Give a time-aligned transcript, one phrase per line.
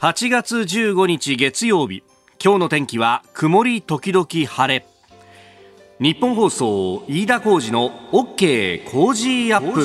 [0.00, 2.02] 8月15日月曜日。
[2.42, 4.86] 今日の天気は曇り時々晴れ。
[6.00, 8.90] ニッポン放送飯田浩司の OK!
[8.90, 9.84] Cozy up!。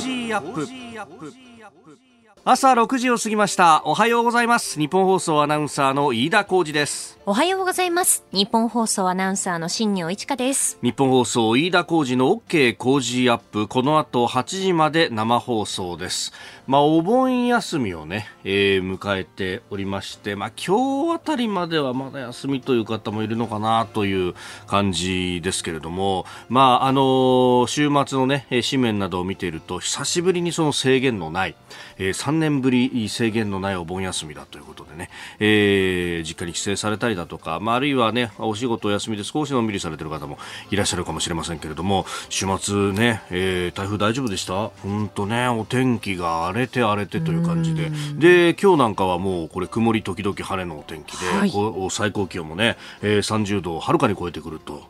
[2.48, 3.82] 朝6時を過ぎました。
[3.86, 4.80] おはようございます。
[4.80, 7.18] ニッポン放送アナウンサーの飯田浩司です。
[7.26, 8.24] おはようございます。
[8.32, 10.78] ニッポン放送アナウンサーの新行市佳です。
[10.84, 12.78] ニッポン放送飯田浩司の OK!
[12.78, 13.68] Cozy up!。
[13.68, 16.34] この後8時まで生放送です。
[16.68, 24.34] まあお盆休みをね、えー、迎えておりましてまあ今日あたりまではまだ休みという方もいるのかなという
[24.66, 31.56] 感じですけれどもまああの週末のね紙面などを見ていると久しぶりにその制限のない、
[31.98, 35.10] えー年ぶり制限のないお盆休みだということでね、
[35.40, 40.38] えー、実家に帰省されたりだとか、まあ、あるいはね、お仕事お休みで少しのんびりされてる方も
[40.72, 44.70] いらっしゃるかもしれませんけれども、週末ね、えー、台風大丈夫でした？
[44.84, 51.52] 本当ね、お天気が荒れて荒れてという感じで、で、今日なんかはもうこれ曇り時々晴れのお天気で、はい、
[51.92, 54.84] 最高気温もね、えー、30度をはるかに超えてくると、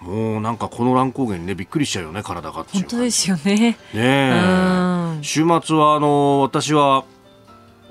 [0.00, 3.76] もうなんかこの乱高下にね、びっくりしちゃうよね、体が本当ですよね。
[3.94, 7.04] ね週末はあの、私は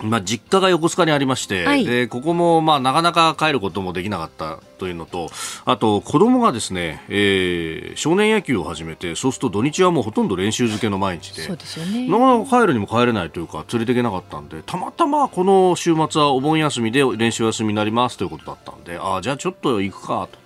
[0.03, 5.29] まあ、実家が横須賀にありまして、はい、でここもまあなかなか帰ることもできなかったというのと
[5.65, 20.40] あと子供がですね、えー、少年野球を始めてそうすると土日はもうほとんど練習漬けの毎日でそうですよ、ね、なかなか帰るにも帰れないというか連れていけなかったんでたまたまこの週末はお盆休みで練習休みになりますということだったんでああじゃあちょっと行くかと。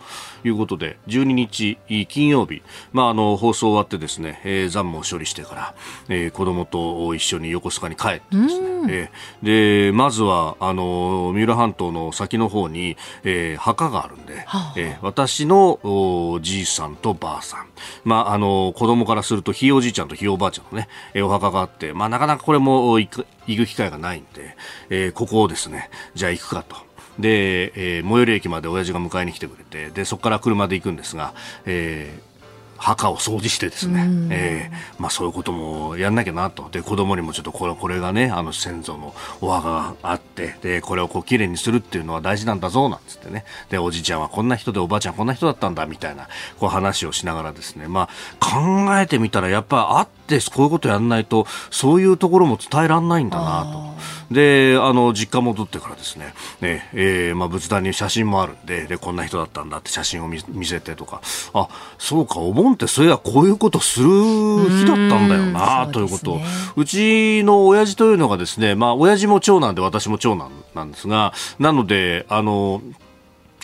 [0.45, 2.61] いうことで12日金曜日、
[2.93, 5.75] まあ、あの放送終わってですね、えー、残務を処理してから、
[6.09, 17.67] えー、子供と一緒に横須賀に帰ってですね、えー、でまずはあの三浦半島の先の方に、えー、墓があるんで、はあ、えー、私のおじいさんとばあさん、
[18.03, 24.55] まあ、あの子供からするとひいおじいちゃんとひいおばあちゃんのね、えー、お墓があって、まあ、なかなかこれも行く行く機会がないんで、
[24.89, 26.75] えー、ここをですねじゃあ行くかと。
[27.19, 31.33] で、えー、最寄り駅まで親父が迎えに来てくれてでそこから車で行くんですが、
[31.65, 32.35] えー
[32.77, 36.69] 墓を掃除してですね、えー、まあ、そういうこともやんなきゃなと。
[36.69, 43.45] で子供にもちょっとこれこれがねあの先祖のお墓があってでこれをこう綺麗にするっていうのは大事なんだぞなんつってね。
[43.69, 46.27] でおじいちゃんはこんな人でおばあちゃんこんな人だったんだみたいな
[46.59, 48.09] こう話をしながらですね、ま
[48.39, 53.95] あ、考えてみたらやっぱあってこういうことやんないとそういうところも伝えられないんだなと。
[54.33, 56.33] であの実家戻ってからですね。
[56.59, 61.21] ね、えーまあ、仏壇に写真もあるんででこんな人だったんだって写真を見せてとか。
[61.53, 66.33] あそうかお盆ってそういやこういうことする日だったんだよなということ。
[66.33, 66.41] を
[66.75, 72.81] うちの親父というのがですねまあ親父も長男で私も長男なんですがなのであの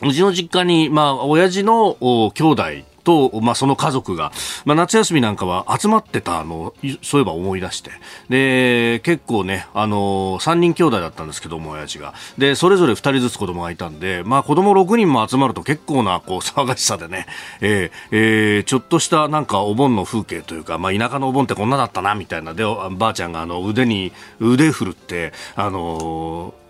[0.04, 1.96] うちの実家に、まあ、親父の
[2.34, 2.64] 兄弟
[3.04, 4.32] と、まあ、その家族が、
[4.66, 7.92] まあ、夏休みなんかは集まってたのそういえば思い出して、
[8.30, 12.14] で、結構ね、あのー、3人兄弟だったんですけども、親父が。
[12.38, 17.28] で、それぞれ2人ずつ子供がいたんで、まあ、子供6人も集まると結構な、こう、騒がしさでね、
[17.62, 22.54] えー、えー、ちょっとしたなんかお盆の風景というか、まあ、田舎のお盆ってこんなだったな、みたいな。
[22.54, 26.61] で、ばあちゃんがあの、腕に、腕振るって、あのー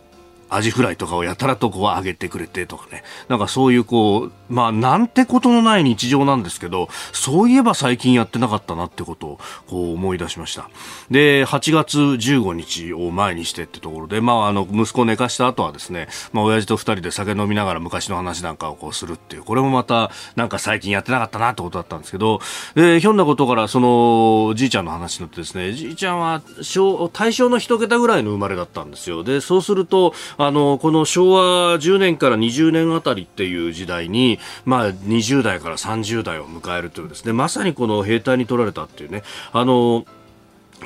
[0.51, 3.03] アジフライとかをやたらとこう揚げてくれてとかね。
[3.29, 10.69] なんかそういうこう、まあなんてことのない日常なんですけど、そういえば最近やってなかったなってことをこう思い出しました。
[11.09, 22.41] で、8月15日を前にしてってところで、まああの息子を寝かした後はですね、まあ親父と二人で酒飲みながら昔の話なんかをこうするっていう、これもまたなんか最近やってなかったなってことだったんですけど、
[22.75, 29.23] えひょんなことからそのじいちゃんの話になってですね、じいちゃんは小大正の一桁ぐらいの生まれだったんですよ。
[29.23, 30.13] で、そうすると、
[30.46, 40.06] あの、この昭和10年から20年あたりっていう時代に、まあ、20代から30代を迎えるというですね、まさにこの兵隊に取られたっていうね、あの、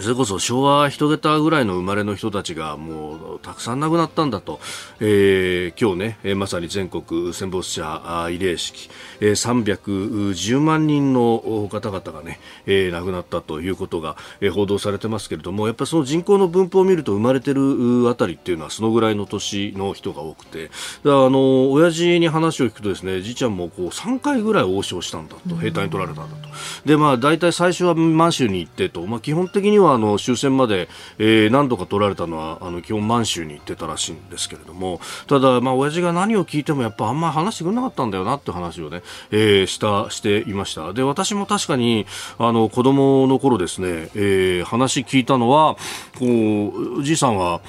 [0.02, 4.60] それこそ昭和一桁ぐらいの生まれの人たちがもうたくさん亡くなったんだと、
[5.00, 8.90] えー、今日ね、えー、まさに全国戦没者慰霊式、
[9.22, 20.70] えー、310万人の方々がね、えー、亡くなったということが、えー、報道されてますけれどもやっぱりその人口の分布を見ると生まれてるあたりっていうのはそのぐらいの年の人が多くて。
[21.06, 26.50] あの親父に話を聞くとですねじいちゃんもこう3回ぐらい応召したんだと兵隊に取られたんだと。
[26.86, 40.94] でまあ大体最初は満州に行ってと、まあ、基本的にははあの終戦まで、えー、何度か取られたのはあの基本満州に行ってたらしいんですけれどもただ、まあ親父が何を聞いてもやっぱあんまり話してくれなかったんだよなって話をね、えー、したしていました。
[40.94, 42.06] で私も確かに
[42.38, 45.76] あの子供の頃ですね、えー、話聞いたのは
[46.20, 47.62] こうじいさんは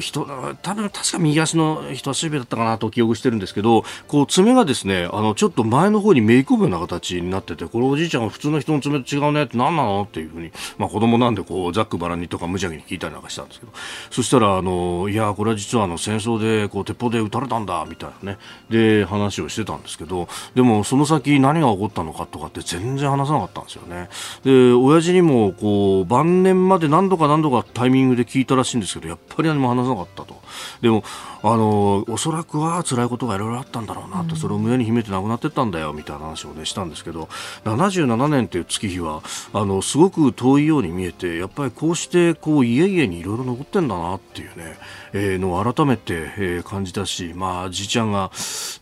[0.00, 0.26] 人
[0.62, 13.72] 多分確か右足の人差し指だったかなと記憶してるんですけどこう爪がですねあのちょっと前の方にめり込むような形になっててこれおじいちゃんが普通の人の爪と違うねって何なのっていうふうに、まあ、子供なんでこうざっくばらんにとか無邪気に聞いたりなんかしたんですけど。
[14.10, 18.38] そしたらあのいやこれは実はあの戦争でこう鉄砲で撃たれたんだみたいなね。
[18.70, 24.08] で話をしてたんですけどでもその先何が起こったのかとかって全然話さなかったんですよね。
[24.44, 30.40] で親父にもこう晩年まで何度か何度かタイミングで聞いたらしいんですけどやっぱり何も話さなかったと。
[30.80, 31.04] でも
[31.42, 37.28] あのおそらくは辛いことがいろいろあったんだろうなと、それを胸に秘めて亡くなってったんだよみたいな話を、ね、したんですけど
[37.64, 39.22] 77年という月日は
[39.52, 44.76] あのすごく遠いように見えてやっぱりこうしてこう家々にいろいろ残ってんだなっていうね、
[45.12, 48.30] えー、のを改めて、えー、感じたし、まあ、じいちゃんが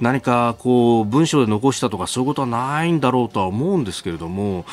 [0.01, 4.65] 何かこう文章で残したとかそういうことはないんだろうとは思うんですけれども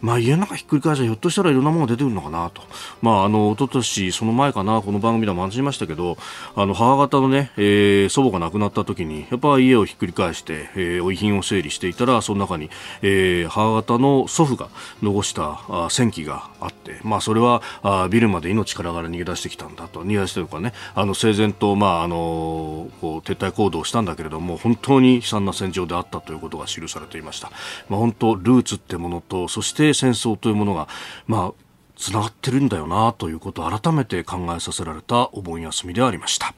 [0.00, 2.62] まあ、家の中ひっくり返したらひょっとしたらいろんなものが出てくるのかなと、
[3.02, 6.16] まあ、あの一昨年その前かなこの番組でも話しましたけど
[6.54, 12.70] あの母方のね、えー、祖母が亡くなった時にやっぱ家をひっくり返して、えー、遺品を整理していたらその中に、
[13.02, 14.68] えー、母方の祖父が
[15.02, 27.50] 残したあ戦記があって、まあ、それはあビルまで命からがら逃げ出してきたんだと逃げ出してるかねあの整然と、まああのこう撤退行動をしたんだけれども本当に悲惨な戦場であったということが記されていました。
[27.88, 30.88] まあ、本当ルーツってものとそして戦争というものが、
[31.26, 31.64] まあ、
[31.96, 36.54] つながってるんだよなということを改めて考えさせられたお盆休みでありました。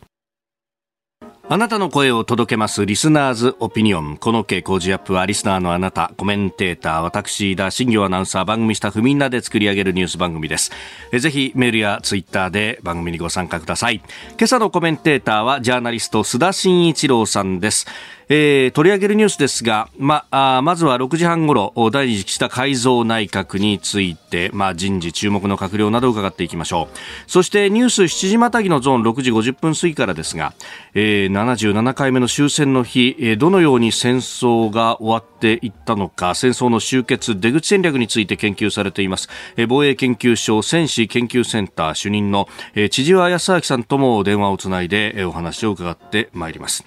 [1.48, 4.16] あなたの声を届けますリスナーズオピニオン。
[4.16, 10.72] この傾向ジアップはリスナーのあなた、コメンテーター、私、田新業アナウンサー、番組スタッフみんなで作り上げるニュース番組です。
[11.12, 14.02] えぜひメールやツイッターで番組にご参加ください。
[14.30, 17.86] 今朝のコメンテーターはジャーナリスト須田慎一郎さんです。
[18.28, 27.31] えー、取り上げるニュースですが、まあ、まずは6時半ごろ第二次岸田改造内閣について、ま、人事注目の閣僚などを伺っていきましょう。
[27.31, 30.55] そしてニュース7時またぎのゾーン6時50分過ぎからですが、
[30.94, 46.84] えー、77回目の終戦の日、えー、どのように戦争が終わっていったのか戦争の終結出口戦略について研究されています、えー、防衛研究所戦士研究センター主任の、えー、千々和康明さんとも電話をつないで、えー、お話を伺ってまいります。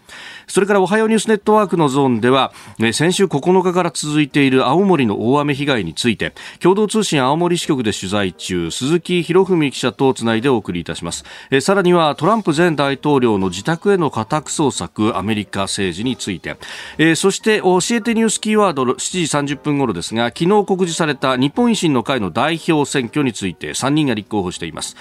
[0.49, 2.51] それからおはようニュースネットワークのゾーンでは、
[2.91, 11.23] 先週9日から続いている青森の大雨被害について、共同通信青森支局で取材中、鈴木博文記者とつないでお送りいたします。
[11.61, 16.57] さらにはトランプ前大統領の自宅への家宅捜索、アメリカ政治について、
[17.15, 24.95] そして教えてニュースキーワード7時30分頃ですが、昨日告示された日本維新の会の代表選挙について3人が立候補しています。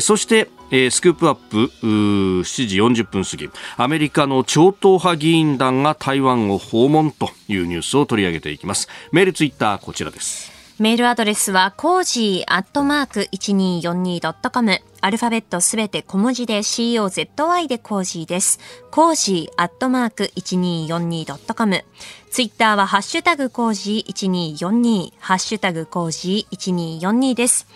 [0.00, 3.50] そして、えー、スクープアップ7時40分過ぎ。
[3.76, 8.88] アメリカの超党派議員団が台湾を訪問というニュースを取り上げていきます。
[9.12, 10.50] メールツイッターこちらです。
[10.78, 18.58] メールアドレスはコージーアットマーク 1242.com アルファベットすべて小文字で COZY でコージーです。
[18.90, 21.84] コージーアットマーク 1242.com
[22.30, 27.66] ツイッターはハッシュタグコージー1242、ハッシュタグコージー1242です。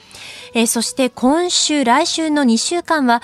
[0.55, 3.23] えー、そして今週、来週の2週間は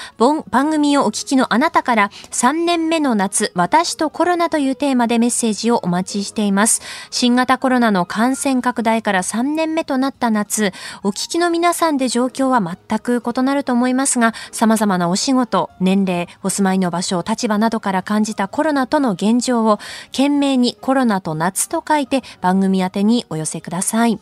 [0.50, 6.83] 番組をお聞きのあなたから3年目の夏、私とコロナというテーマでメッセージをお待ちしています。
[7.11, 10.73] 新型コロナの感染拡大から3年目となった夏、
[11.03, 24.19] お聞きの皆さんで状況は全く異なると思いますが、様々なお仕事、年齢、お住まいの場所、立場などから感じたコロナとの現状を懸命にコロナと夏と書いて番組宛てにお寄せください。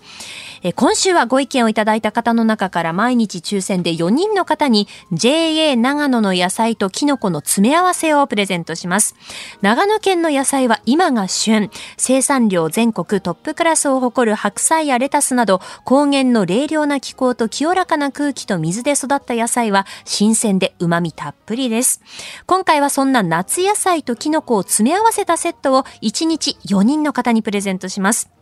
[0.63, 9.17] え今週はご意見をいただいた方の中中から毎日抽選で4人の方に JA 長野の野菜とキノコの詰め合わせをプレゼントします。
[9.63, 11.71] 長野県の野菜は今が旬。
[11.97, 22.03] 生産量全国トップクラスを誇る白菜やレタスなど高原の冷涼な気候と清らかな空気と水で育った野菜は新鮮で旨味たっぷりです。
[22.47, 28.40] 今回はそんな夏野菜とキノコを詰め合わせたセットを1日4人の方にプレゼントします。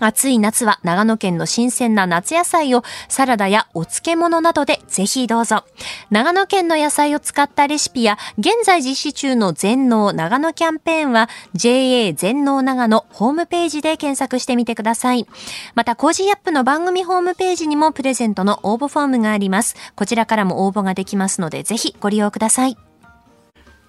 [0.00, 5.64] 暑い夏は長野県の新鮮な夏野菜をサラダやお漬物などでぜひどうぞ。
[6.10, 15.26] 長野県の野菜を使ったレシピや現在実施中の全農長野キャンペーンは JA 全農長野ホームページで検索してみてください。
[15.74, 19.76] また、コージーアップの番組ホームページにもプレゼントの応募フォームがあります。
[19.94, 22.76] こちらからも応募ができますのでぜひご利用ください。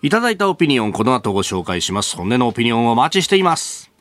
[0.01, 2.17] いただいたオピニオンこの後ご紹介します。
[2.17, 3.92] 本音のオピニオンをお待ちしています。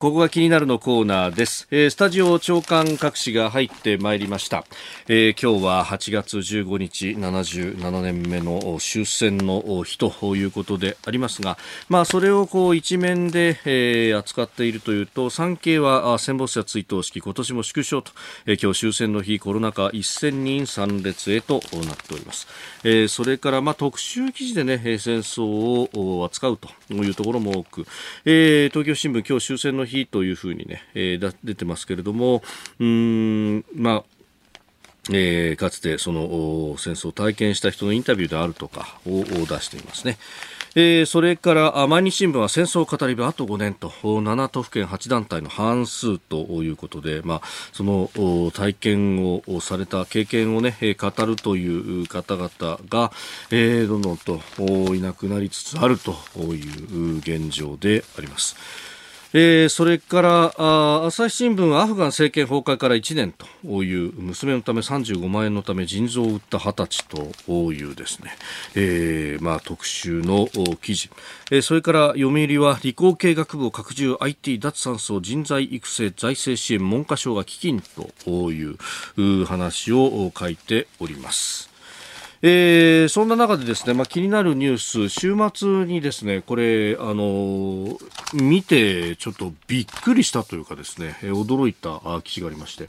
[0.00, 4.64] ここが気になるのコーナーです、えー、スタジオ長官各紙が入ってまいりました、
[5.08, 18.12] えー、今日は8月15日77年目の終戦の日ということでありますが、まあ、それをこう一面で、えー、扱っているというと産経は戦没者追悼式今年も縮小と、
[18.46, 22.46] えー、今日終戦の日コロナ禍1000人参列へとなっております、
[22.84, 25.42] えー、それからまあ特集記事でね戦争
[25.92, 27.86] を扱うというところも多く、
[28.24, 32.42] えー、東京新聞今日終戦の日日というふうにね、えー、出てますけれども、
[32.78, 34.04] うん、まあ、
[35.10, 40.18] えー、かつてその戦争を体験した人のインタビューであるとかを出していますね。
[40.74, 47.42] えー、それから毎日新聞は戦争を語り部あと5年と7都府県8団体の半数ということで、まあ、
[47.72, 48.10] その
[48.52, 52.50] 体験をされた経験を、ね、語るという方々
[52.88, 53.12] が、
[53.50, 54.40] えー、どんどんと
[54.94, 56.60] いなくなりつつあるとい
[57.14, 58.87] う現状であります。
[59.34, 67.04] えー、それからあ朝日新聞はアフガン政権崩壊から1年という娘のため35万円のため腎臓を売った20歳
[67.44, 68.30] というですね、
[68.74, 70.48] えーまあ、特集の
[70.80, 71.10] 記事、
[71.50, 77.82] えー、それから読売は理工系学部を拡充 IT 脱酸素人材育成財政支援文科省が基金
[78.24, 81.77] という話を書いております。
[82.40, 87.98] えー、そんな中でですね、まあ、気になるニュース、週末にですね、これ、あの
[88.32, 92.88] 見てちょっとびっくりしたというかですね、驚いた記事がありまして、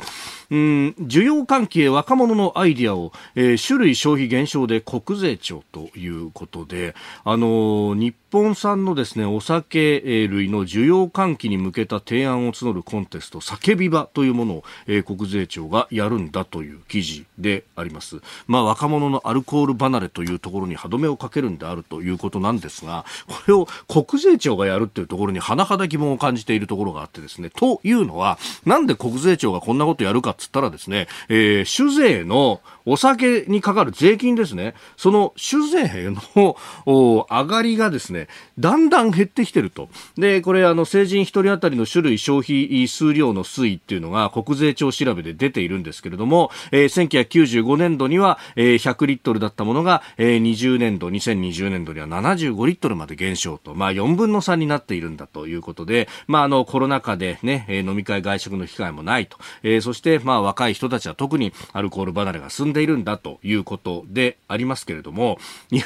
[0.51, 18.21] うん、需要関係若者のアイディアを、えー、種類消費減少で国税庁ということで、あの日本本産のですね、お酒類の需要喚起に向けた提案を募るコンテスト、酒ビバというものを、えー、国税庁がやるんだという記事であります。
[18.45, 38.27] まあ、若者のアルコール離れというところに歯止めをかけるんであるということなんですが、これを国税庁がやるっていうところに甚だ疑問を感じているところがあってですね、というのは、なんで国税庁がこんなことやるかっつったらですね、えー、酒税のお酒にかかる税金ですね、その酒税の上がりがですね、
[38.57, 39.89] だんだん減ってきてると。
[40.17, 59.37] で、これ、あの、成人一人当たりの種類消費数量の推移っていうのが国税庁調べで出ているんですけれども、えー、1995年度には、えー、100リットルだったものが、えー、20年度、2020年度には75リットルまで減少と、まあ、4分の3になっているんだということで、まあ、あの、コロナ禍でね、飲み会外食の機会もないと。
[59.63, 65.37] えー、そして、まあ、若い人たちは特にアルコール離れが進んでいるんだということでありますけれども、
[65.71, 65.85] いや、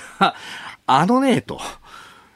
[0.87, 1.59] あのね、と。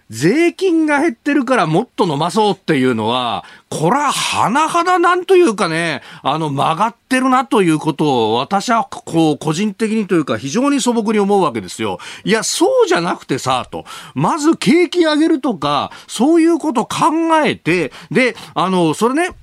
[0.09, 11.99] 税金が減ってるからもっと飲まそうっていうのは、これは甚だなんというかね、あの曲がってるなということを私はこう個人的にというか非常に素朴に思うわけですよ。
[12.23, 13.83] いや、そうじゃなくてさ、と。
[14.15, 16.95] まず景気上げるとか、そういうこと考
[17.43, 19.35] えて、で、あの、それね、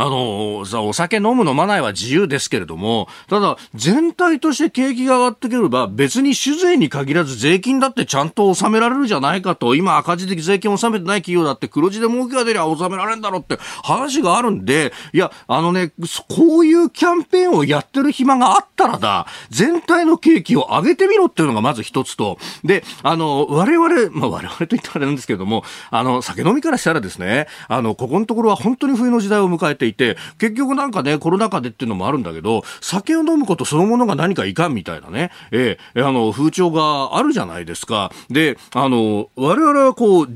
[0.00, 15.92] あの、さ、お酒飲む飲まないは自由ですけれども、ただ、全体として景気が上がってくれば、別に酒税に限らず税金だってちゃんと納められるじゃないかと、今赤字的税金を納めてない企業だって黒字で儲けが出りゃ納められるんだろうって話があるんで、いや、あのね、
[16.28, 38.10] こういうキャンペーンをやってる暇があったらだ、全体の景気を上げてみろっていうのがまず一つと、で、あの、我々、まあ我々と言ったらあれなんですけれども、あの、酒飲みからしたらですね、あの、ここのところは本当に冬の時代を迎えていて、結局なんかね、コロナ禍でっていうのもあるんだけど、酒を飲むことそのものが何かいかんみたいなね、えー、あの、風潮があるじゃないですか。
[38.30, 40.28] で、あの、我々はこう、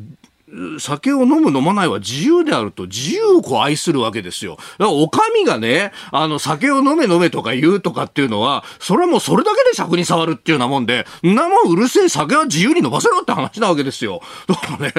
[0.79, 4.57] 酒を飲む飲まないは自由であると自由をこう愛するわけですよ。
[4.57, 14.21] だからお上がね、あの酒を飲め飲めとか言うとかっていうのは、それはもうそれだけで尺に触るっていうようなもんで、んなもうるせえ酒は自由に飲ませろって話なわけですよ。
[14.47, 14.93] だからね、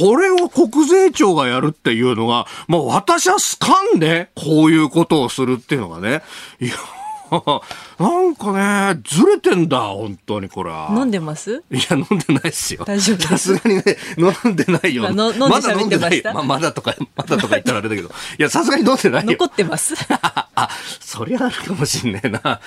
[0.00, 6.22] これを国税庁がやるっていうのが、まあ私は好かんね、こういうことをするっていうのがね。
[6.60, 6.74] いや
[7.98, 10.88] なんかね、ずれてんだ、本当にこれは。
[10.96, 11.62] 飲んでます？
[11.70, 12.84] いや、飲んでないっすよ。
[12.84, 13.84] 大丈夫さすがにね、
[14.16, 15.02] 飲んでないよ。
[15.12, 16.22] まだ飲んでない。
[16.24, 18.08] ままだとか、まだとか言ったらあれだけど。
[18.08, 19.30] いや、さすがに飲んでないよ。
[19.32, 19.94] 残ってます
[20.54, 20.68] あ、
[21.00, 22.60] そりゃあるかもしんねえな。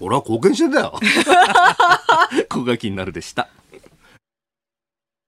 [0.00, 0.98] 俺は貢献してんだよ。
[2.50, 3.48] ここが気になるでした。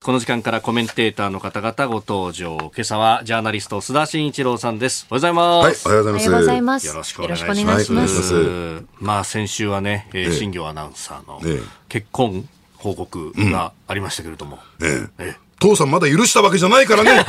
[0.06, 2.56] この時間からコメンテーターの方々ご登場。
[2.58, 5.04] 今朝はジャーナリスト須田慎一郎さんです。
[5.10, 5.88] おはようございます。
[5.88, 6.86] はい、おはようございます。
[6.86, 7.92] よろしくお願いします。
[7.92, 11.40] ますまあ先週はね、えー、新業アナウンサーの
[11.88, 14.60] 結婚報告がありましたけれども。
[14.80, 17.26] ええええ、父さんまだ許したわけじゃないからね。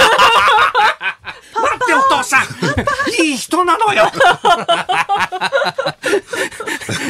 [0.99, 2.43] 待ってお父さん。
[3.23, 4.11] いい人なのよ。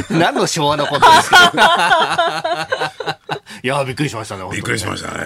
[0.10, 2.68] 何の昭和のことですか？
[3.64, 5.18] い いやびっくりしましたねびっくりしましたね。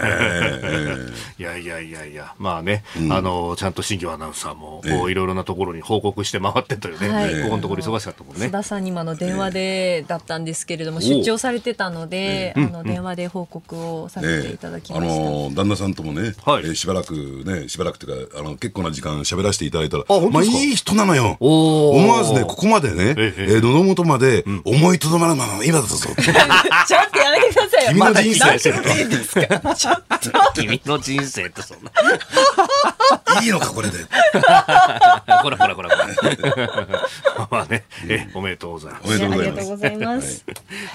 [1.38, 2.34] いやいやいやいや。
[2.38, 7.44] まあね、あのちゃんと新庄アナウンサーもこういろいろなところに報告して回ってというね、はい。
[7.44, 8.46] ここのところ忙しかったもんね。
[8.48, 15.22] 須田さんに今の電話でだったんですけれども、出張されてたので、あの電話で報告をさせていただきあました。
[15.24, 16.64] の旦那さんともね、はい。
[16.64, 17.14] えーしばらく
[17.46, 21.38] ね、しばらくというか、あの結構な時間喋らせていただいたら、まあいい人なのよ。
[21.40, 25.96] 思わずね、ここまでね、えええー喉元まで思いとどまらない今だぞ。
[25.98, 27.92] ちょっとやめてくださいよ。
[27.92, 28.74] 君の人生。
[30.54, 31.92] 君の人生ってそんな
[33.42, 33.98] いいのか、これで。
[35.42, 39.62] こらこらこらこらまあね、えおめでとうございますおめでとうございます。
[39.62, 40.46] ありがとうございます。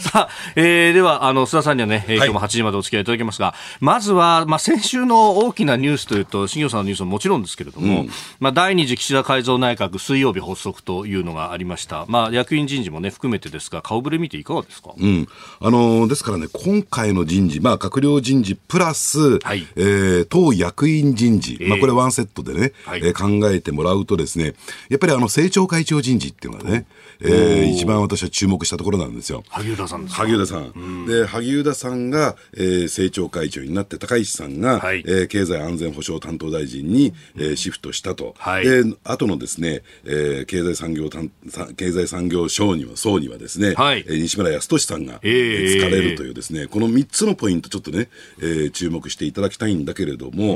[0.00, 8.06] さあ、えー、では、あの、須田さんにはね、今日も8時までお付き合いいただきますが、まずは、まあ、先週の大きなニュースというと、新業さんのニュースももちろんですけれども、
[8.38, 12.04] まあ、第二次岸田改造内閣水曜日発足というのがありました。
[12.08, 15.28] まあ、役員人事もね、含めてですが、顔ぶれ見ていかがですか、うん。
[15.60, 19.66] あのーですからね、今回の人事、まあ、閣僚人事プラス、はい。
[19.76, 21.68] えー党役員人事、ええ。
[21.68, 23.00] まあ、これワンセットでね、はい。
[23.02, 24.54] えー考えてもらうとですね、
[24.88, 26.86] やっぱりあの、政調会長人事っていうのがね、
[27.20, 29.44] えー一番私は注目したところなんですよ。
[29.48, 30.22] 萩生田さんですか？
[30.22, 31.06] 萩生田さん。
[31.06, 35.04] で、萩生田さんが、えー政調会長になって、高市さんが、はい。
[35.06, 38.34] えー経済安全保障担当大臣に、えーシフトしたと。
[38.38, 38.64] はい。
[38.64, 44.04] で、後のですね、えー経済産業担さ経済産業省には、層にはですね、はい。
[44.08, 45.32] えー西村康稔さんが、えー。
[45.32, 48.08] えー疲れるというですね、この3つのポイントちょっとね、
[48.40, 50.54] えー注目していただきたいんだけれども、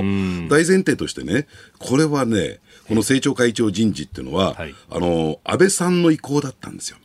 [0.49, 1.47] 大前提としてね、
[1.79, 2.59] これはね、
[2.91, 4.75] この政調会長人事っていうのは、はい。
[4.91, 6.99] あの、安倍さんの意向だったんですよ。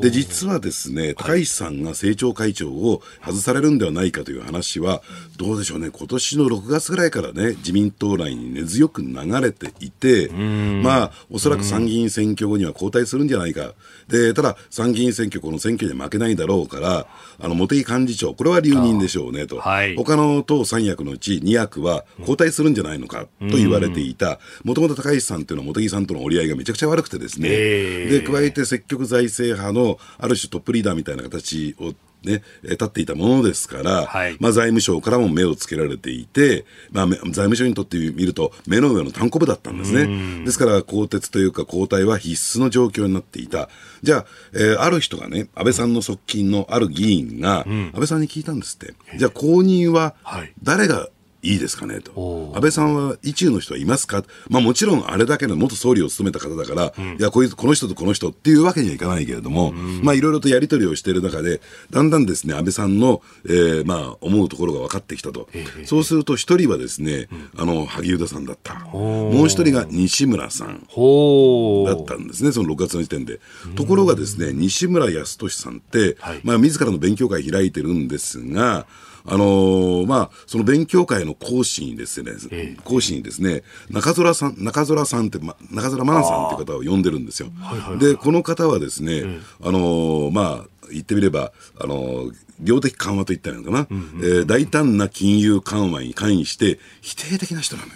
[0.00, 5.02] で、実はですね、高市さんが政調会長を外されるんではないかという話は、
[5.36, 13.74] どうでしょうね、今年の6月ぐらいからね、自民党内に根強く流れていて、まあ、おそらく参議院選挙後には交代するんじゃないか。
[14.08, 17.06] で、ただ、参議院選挙、この選挙には負けないだろうから、
[17.38, 19.58] あの、茂木幹事長、これは留任でしょうねと。
[19.58, 19.96] はい。
[19.96, 28.22] 他の党3役のうち2役は交代するんじゃないのかと言われていた、もともと高市さんっていうのは茂木さんとの折り合いがめちゃくちゃ悪くてですね、えー。
[28.24, 31.92] で、加えて積極財政派のある種トップリーダーみたいな形を
[32.24, 40.44] ね、えー立っていたものですから、はいまあ財務省からも目をつけられていて、まあめ財務省にとってみると目の上の単行部だったんですね。
[40.44, 43.68] ですから更迭というか交代は必須の状況になっていた。
[44.02, 48.94] じゃあ、えーある人がね、安倍さんの側近のある議員が、安倍さんに聞いたんですって。
[49.16, 51.08] じゃあ後任ははい誰が
[51.42, 52.52] いいですかねと。
[52.54, 54.24] 安倍さんは意中の人はいますか？
[54.48, 65.48] まあもちろんあれだけの元総理を務めた方だから、いや、こいつ、この人とこの人っていうわけにはいかないけれども、まあいろいろとやり取りをしている中で、だんだんですね、安倍さんの、えーまあ思うところが分かってきたと。
[65.84, 68.74] そうすると一人はですね、あの、萩生田さんだった。
[68.74, 70.84] もう一人が西村さん。
[70.88, 73.40] ほだったんですね、その6月の時点で。
[73.76, 76.40] ところがですね、西村康稔さんって、はい。
[76.42, 78.86] まあ、自らの勉強会開いてるんですが、
[79.30, 82.80] あのーまあ、その勉強会の講師にですね、ええ。
[82.84, 87.50] 講師にですね、中空さん、中空さんって、ま、中空真奈さんっていう方を呼んでるんですよ。
[87.98, 89.24] で、この方はですね、
[89.62, 97.94] あのーまあ、言ってみれば、あのー量的緩和と言ったらいいのかな、えー大胆な金融緩和に関して否定的な人なのよ。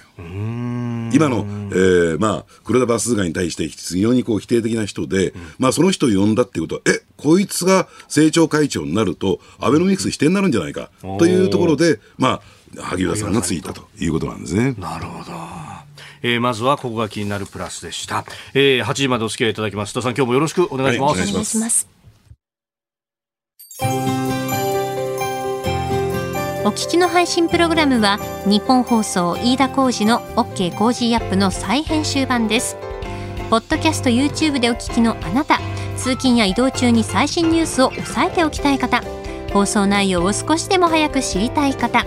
[1.13, 12.41] 今の、えーまあ、黒田バスガに対して非常にこう否定的な人で、まあ、その人を呼んだっていうことは、え、こいつが政調会長になると、アベノミクス否定になるんじゃないかというところで、ま
[12.77, 14.75] あ、萩生田さんがついたということなんですね。
[14.79, 15.33] なるほど。
[16.23, 18.25] えー、まずはここが気になるプラスでした。
[18.55, 19.93] えー、8時までお付き合いいただきます。
[19.93, 21.19] 須田さん、今日もよろしくお願いします。
[21.19, 22.02] はいお願いします。
[26.65, 32.77] お聞きの配信プログラムはニッポン放送飯田浩司の OK コージーアップの再編集版です。
[33.51, 35.59] ポッドキャスト YouTube でお聞きのあなた、
[35.97, 39.03] 通勤や移動中に最新ニュースを押さえておきたい方、
[39.53, 42.07] 放送内容を少しでも早く知りたい方、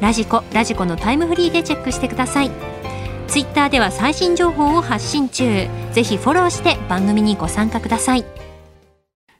[0.00, 2.50] ラジコラジコのタイムフリーでチェックしてください
[3.26, 8.24] ツイッターでは最新情報を発信中ぜひフォローして番組にご参加ください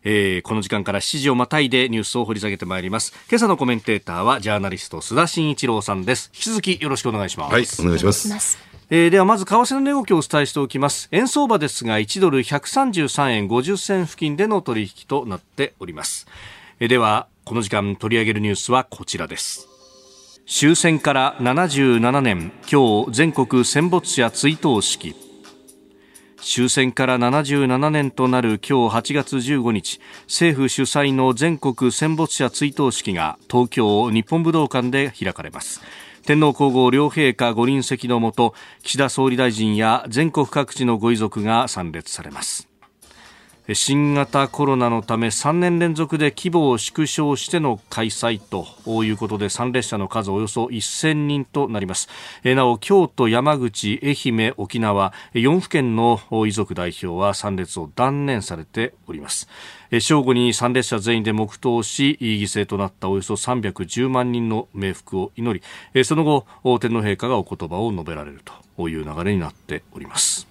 [0.05, 3.13] えーこの時間から7時をまたいでニュースを掘り下げてまいります。
[3.29, 6.31] 今朝のコメンテーターはジャーナリスト須田慎一郎さんです。
[6.33, 7.53] 引き続きよろしくお願いします。
[7.53, 8.69] はい、お願いします。
[8.91, 16.27] えーではまず為替の値動きをお伝えしておきます円相場ですが1ドル133円50銭付近での取引となっております、
[16.81, 19.68] えーではこの時間取り上げるニュースはこちらです
[20.51, 25.15] 終戦から77年今日全国戦没者追悼式。
[26.41, 35.83] 終戦から77年となる今日8月15日政府主催の全国戦没者追悼式が東京日本武道館で開かれます。
[36.25, 42.68] 天皇皇后両陛下ご臨席のもと岸田総理大臣や全国各地のご遺族が参列されます。
[43.75, 52.09] 新型コロナのため3年連続で規模を縮小しての開催ということで参列者の数およそ1000人となります。
[52.45, 59.49] なお京都、山口、愛媛、沖縄4府県の遺族代表は参列を断念されております。
[60.01, 65.63] 正午に参列者全員で黙祷し犠牲となったおよそ310万人の冥福を祈
[65.95, 66.47] りその後
[66.79, 68.41] 天皇陛下がお言葉を述べられる
[68.77, 70.48] という流れになっております。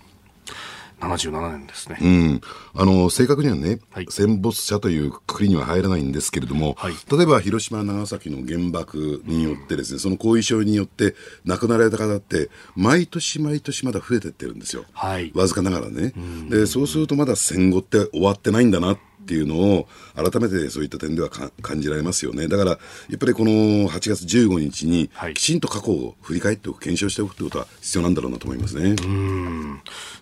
[0.99, 1.97] 77年ですね。
[2.01, 2.41] うん。
[2.73, 14.85] あの、正確にはね、はい、戦没者というくくりには入らないんですけれども、はい、例えば広島、長崎の原爆によってですね、うん、その後遺症によって亡くなられた方って、毎年毎年まだ増えてってるんですよ。
[14.93, 15.31] はい。
[15.35, 16.13] わずかながらね。
[16.49, 22.47] で、そうするとまだ戦後って終わってないんだなっっていうのを改めてそういった点では感じられますよね。
[22.47, 22.77] だからや
[23.15, 23.51] っぱりこの
[23.89, 28.95] 8月15日にきちんと過去を振り返っておく検証しておくということは必要なんだろうなと思いますね。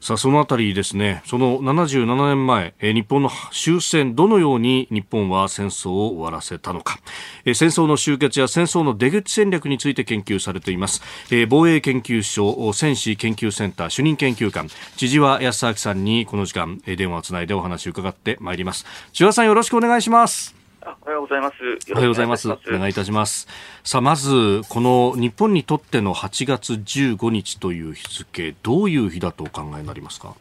[0.02, 1.22] さあそのあたりですね。
[1.26, 7.00] その77年前、え日本の終戦どのように日本は戦争を終わらせたのか、
[7.46, 20.56] え戦争の終結や戦争の出口戦略について研究されています、え防衛研究所戦士研究センター主任研究官千々和康明さんにこの時間、え電話をつないでお話を伺ってまいります千葉さんよろしくお願いします。
[20.82, 21.56] おはようございます。
[21.92, 22.50] おはようございます。
[22.50, 23.48] お願いいたします。
[23.84, 30.36] さあ、まず、この日本にとっての8月15日という日付、どういう日だとお考えになりますか？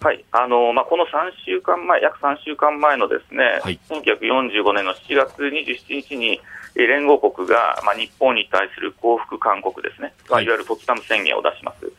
[0.00, 1.08] はい、あのまあ、この3
[1.44, 6.40] 週間前、約3週間前のですね、はい、1945年の7月27日に、
[6.74, 11.92] 連合国が、まあ、日本に対する降伏勧告ですね、はい、いわゆるポツダム宣言を出します。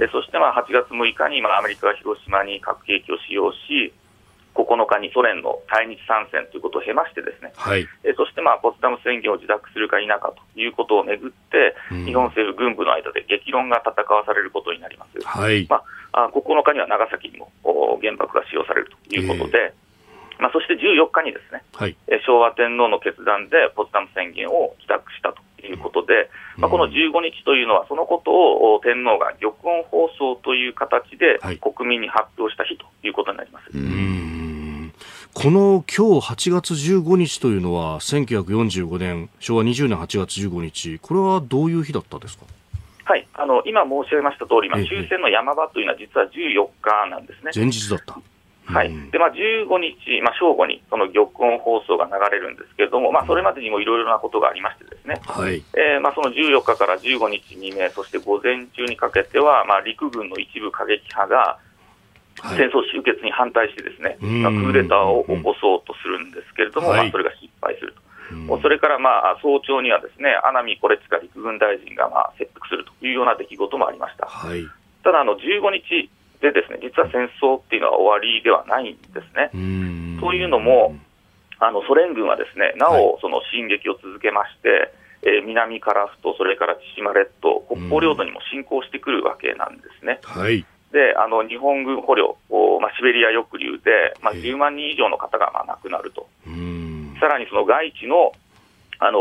[0.00, 3.92] えそして、まあ、8月6日に、まあ、アメリカが広島に核兵器を使用し、
[4.54, 15.20] 9日にソ連の対日参戦ということを経まして、ですね、はい、えそして、まあ、ポツダム宣言を受諾するか否かということをめぐって、うん、日本政府軍部の間で激論が戦わされることになります。
[15.24, 15.66] はい。
[15.68, 17.50] まあ、9日には長崎にも
[18.00, 19.72] 原爆が使用されるということで、
[20.36, 33.70] えー、まあ、そして14日にですね、はい、昭和天皇の決断でポツダム宣言を帰宅したということで、まあ、この15日というのは、そのことを天皇が玉音放送という形で国民に発表した日ということになります。
[33.70, 34.31] はい
[35.42, 42.44] この今日8月15日というのは1945年昭和20年8月15日これはどういう日だったですか？
[43.02, 47.50] はいあの今申し上げました通り、まあ、終戦の山場というのは実は14日なんですね。
[47.52, 48.20] 前日だった。
[48.66, 49.10] はい。
[49.10, 55.64] でまあ、15日、まあ、正午にその玉音放送が流れるんですけれども、まあ、それまでにもいろいろなことがありまして、ですね、はい。
[55.74, 61.58] えーまあ、その14日から15日未明、そして午前中にかけては、まあ、陸軍の一部過激派が、
[62.56, 68.02] 戦争終結に反対してですね、まあ、クーデターを起こそうとするんですけれども、まあ、それが失敗すると。
[68.62, 74.26] それからまあ早朝にはですね穴見コレチカ陸軍大臣がまあ切腹するというような出来事もありました。
[74.26, 74.64] はい、
[75.04, 76.08] ただあの15日
[76.40, 79.50] でですね実は戦争っていうのは終わりではないんですね。
[80.20, 80.96] というのも
[81.60, 84.92] あのソ連軍はですねなおその進撃を続けまして、
[85.22, 90.18] えー、南樺太、それから千島列島、北方領土にも侵攻してくるわけなんですね。
[90.22, 92.36] はいであの日本軍捕虜、
[92.80, 96.28] まあ、シベリア抑留で、まあ、10万人以上の方がまあ亡くなると、
[97.18, 98.32] さらにその外地の
[99.02, 99.18] あの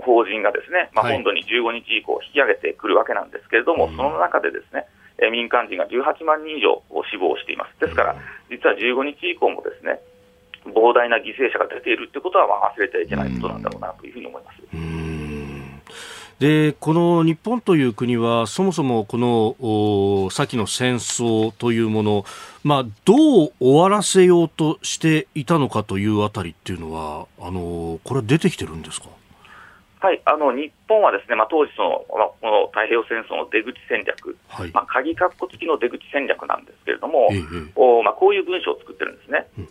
[0.00, 4.88] 法人がですね、まあ、本土に15日以降引き上げてくるわけなんですけれども、はい、その中でですね、
[5.20, 6.80] え民間人が18万人以上
[7.12, 7.76] 死亡しています。
[7.78, 8.16] ですから、
[8.48, 10.00] 実は15日以降もですね、
[10.64, 14.58] 膨大な犠牲者が出ているということはまあ忘れてはいけないことなんだろうなというふうに思います。
[16.38, 22.24] でこの日本という国はそもそもこの先の戦争というもの、
[22.62, 29.08] まあ、どう終わらせようとしていたのかというあたりっていうのはあのこれ出てきてるんですか？
[30.00, 37.42] はいあの日本はですね、まあ、当時その、まあ、この太平洋戦争の出口戦略、はい、まあ、鍵括弧付きの出口戦略なんですけれども、ええ、
[37.74, 39.48] おまあ、こういう文章を作ってるんですね。
[39.58, 39.68] うん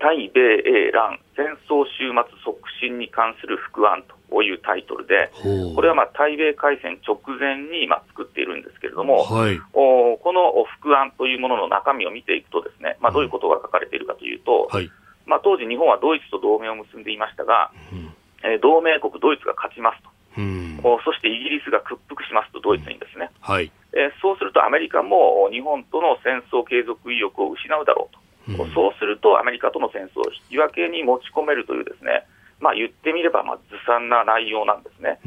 [0.00, 5.30] 対米英蘭戦争終末促進に関する副案というタイトルで、
[5.74, 14.90] これはまあ対米開戦直前にまあ作っているんですけれども、はい、おこの副案というものの中身を見ていくと、ですね、まあ、どういうことが書かれているかというと、はい、
[15.26, 18.12] まあ、当時、日本はドイツと同盟を結んでいましたが、うん、
[18.44, 28.27] えー、同盟国ドイツが勝ちますと、うん、おそしてイギリスが屈服しますと、ドイツにですね、はい、えー、そうするとアメリカも日本との戦争継続意欲を失うだろうと。
[28.74, 32.26] そうすると、アメリカとの戦争を引き分けに持ち込めるというですね、
[32.60, 35.20] まあ、言ってみればまあずさんな内容なんですね、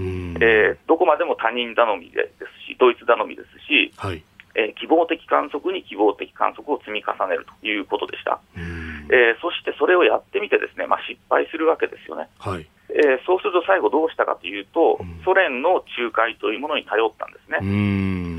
[0.44, 4.24] えー、どこまでも他人頼みですし、ドイツ頼みですし、はい。
[4.54, 12.28] えー、希望的観測に希望的観測を積み重ねるということでした、えー、そしてそれをやってみて、ですね、まあ、失敗するわけですよね。
[12.38, 17.60] はいえー、そうすると最後どうしたかというと、うん、ソ連の仲介というものに頼ったんですね。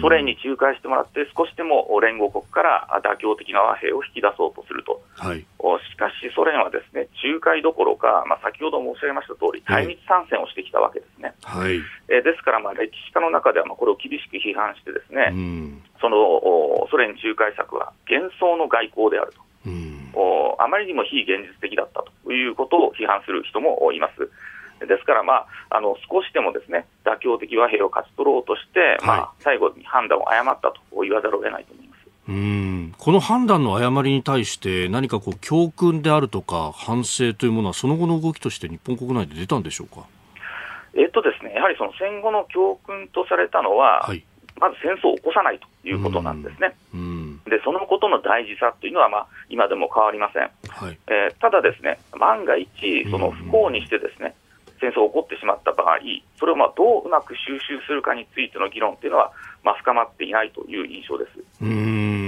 [0.00, 5.00] ソ連に仲介してもらって、少しでも連合国から妥協的な和平を引き出そうとすると。
[5.16, 11.32] はい、しかし、ソ連はですね仲介どころか、まあ、先ほど申し上げました通り、対日参戦をしてきたわけですね。
[11.44, 11.78] はい、
[12.10, 15.32] えー、ですから、まあ、歴史家の中ではまあこれを厳しく批判して、ですね、
[16.00, 19.51] そのソ連仲介策は幻想の外交であると。
[20.14, 24.30] おあまりにも非現実的だったということを批判する人もいます。
[24.86, 32.02] ですから、まあ、あの少しでもですね妥協的和平を勝ち取ろうとして、はい、まあ、最後に判断を誤ったと言わざるを得ないと思います。
[32.28, 32.94] うん。
[32.98, 40.06] この判断の誤りに対して、何かこう教訓であるとか、反省というものは、その後の動きとして日本国内で出たんでしょうか？
[40.94, 44.24] えっとですね、やはりその戦後の教訓とされたのは、はい、
[44.62, 46.78] まず戦争を起こさないということなんですね。
[47.50, 52.70] でそのことの大事さというのは、まあ、今でも変わりません、はい、えー、ただ、ですね万が一、
[53.10, 54.36] その不幸にしてですね、
[54.80, 55.98] 戦争が起こってしまった場合、
[56.38, 59.32] それをまあどううまく収集するかについての議論というのは、
[59.64, 61.30] まあ、深まっていないという印象です。
[61.60, 62.21] うん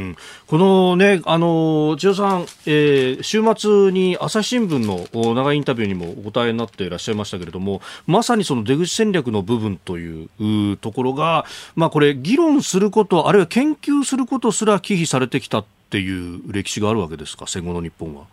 [0.46, 11.44] このね、あの千代さん、えー、週末に朝日新聞の長いインタビューにもお答えになっていらっしゃいましたけれども、まさにその出口戦略の部分というところが、
[11.77, 18.24] まあ、これ、議論すること、あるいは研究することすら忌避されてきたっていう歴史があるわけですか、戦後の日本は。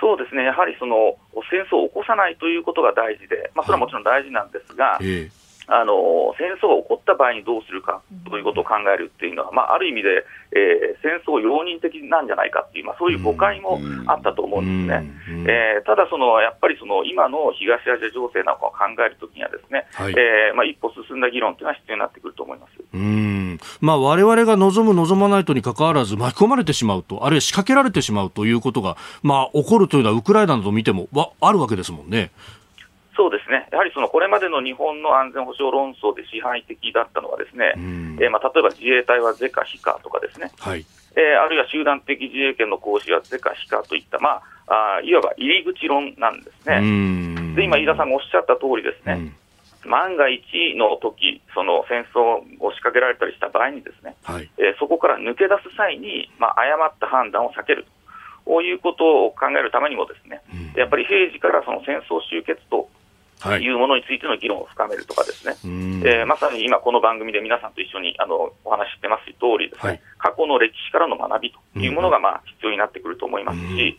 [0.00, 1.14] そうですね、やはりその
[1.48, 5.06] 戦争を起こさないということが大事で、まあ、それはもちろん大事なんですが、はいえ。
[5.06, 5.41] ー、
[5.72, 15.10] あの戦争が起こった場合にどうするかということを考えるっていうのは、まあ、ある意味で、えー、戦争容認的なんじゃないかっていう、まあ、そういう誤解もあったと思うんですね。
[15.48, 22.72] えー、ただその、やっぱりその今の東アジア情勢なんかを考えるときにはですね、はい、えー、まあ、一歩進んだ議論というのは必要になってくると思います。
[22.92, 32.30] うんまあ、我々が望む、望まないとにかかわらず巻き込まれてしまうと、あるいは仕掛けられてしまうということが、まあ、起こるというのはウクライナなど見てもわあるわけですもんね。
[33.14, 40.86] そうですね、やはりそのこれまでの日本の安全保障論争で支配的だったのは、ですね、えー、まあ、例えば自衛隊は是か非かとかですね、はい。
[41.14, 46.80] えー、あるいは集団的自衛権の行使は是か非かといった、まあ、あいわば入り口論なんですね。
[47.54, 49.36] で今、飯田さんがおっしゃった通りですね、
[49.84, 50.40] 万が一
[50.76, 57.84] の時その戦争を仕掛けられたりした場合に、ですね、はい、えー、そこから抜け出す際に、まあ、誤った判断を避ける。
[58.44, 62.88] ということを考えるためにも、ですね、うん、やっぱり平時からその戦争終結と
[63.58, 63.66] い。
[63.66, 73.96] うものについての議論を深めるとかですね、はい、えー、まさに今、この番組で皆さんと一緒にあのお話ししてます通りですね、はい、過去の歴史からの学びというものが、まあ、必要になってくると思いますし、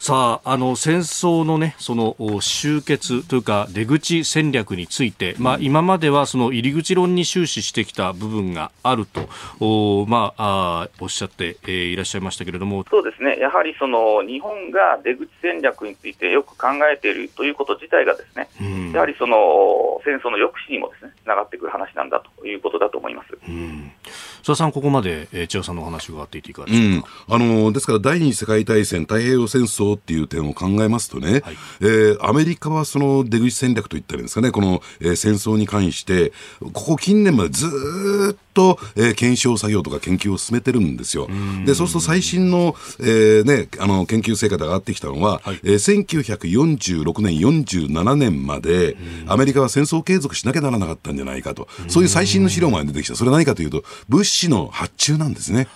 [0.00, 9.28] さあ、あの戦争のね、その終結というか、出口戦略について、まあ、今まではその入り口論に終始してきた部分があると、
[9.60, 12.84] おまあ、あおっしゃって、えー、いらっしゃいましたけれども。
[12.90, 18.92] そうですね、やはりその日本が出口戦略についてよく考えているということ自体がですね、うん。
[18.92, 23.38] やはりその戦争の抑止にもですねつながってくる話なんだということだと思います。
[23.48, 23.92] うん
[24.42, 38.49] 須田さん、ここまで、えー、千代さんのお話を伺っていていかがでしょうか、うん、あのですから第二次世界大戦、太平洋戦争っていう点を考えますとね、はい、えー、アメリカはその出口戦略といったらいいんですかね、この、えー、戦争に関して、ここ近年までずっと、
[38.96, 41.28] えー、検証作業とか研究を進めてるんですよ。
[41.64, 55.68] でそうすると最新の,、えーね、あの研究成果が上がってきたのは、はい、えー、1946年、47年まで、アメリカは戦争を継続しなきゃならなかったんじゃないかと、そういう最新の資料が出てきた、それは何かというと、物資の発注なんですね。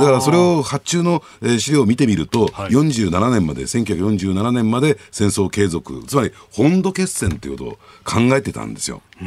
[0.00, 1.22] だからそれを発注の
[1.58, 9.02] 資料を見てみると、はい、47年まで、1947年まで戦争継続、つまり本土決戦ということを考えてたんですよ。
[9.20, 9.24] ア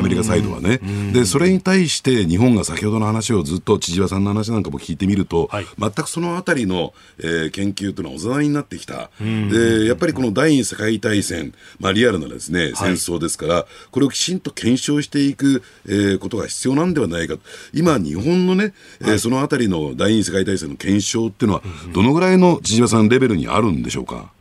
[0.00, 0.80] メリカサイドはね。
[1.12, 9.10] で、それに対して日本が先ほどの話をずっと千々和さんの話なんかも聞いてみると、はい、全くそのあたりの、えー、研究というのはおざなりになってきた。
[9.20, 17.36] で、やっぱりこの第二次世界大戦、まあリアルなですね、戦争ですから、はい、これをきちんと検証していく、えー、ことが必要なんではないか。
[17.74, 24.32] 今、日本のね、えー、そのあたりの第二次世界大戦の検証っていうのは、どのぐらいの千々和さんレベルにあるんでしょうか？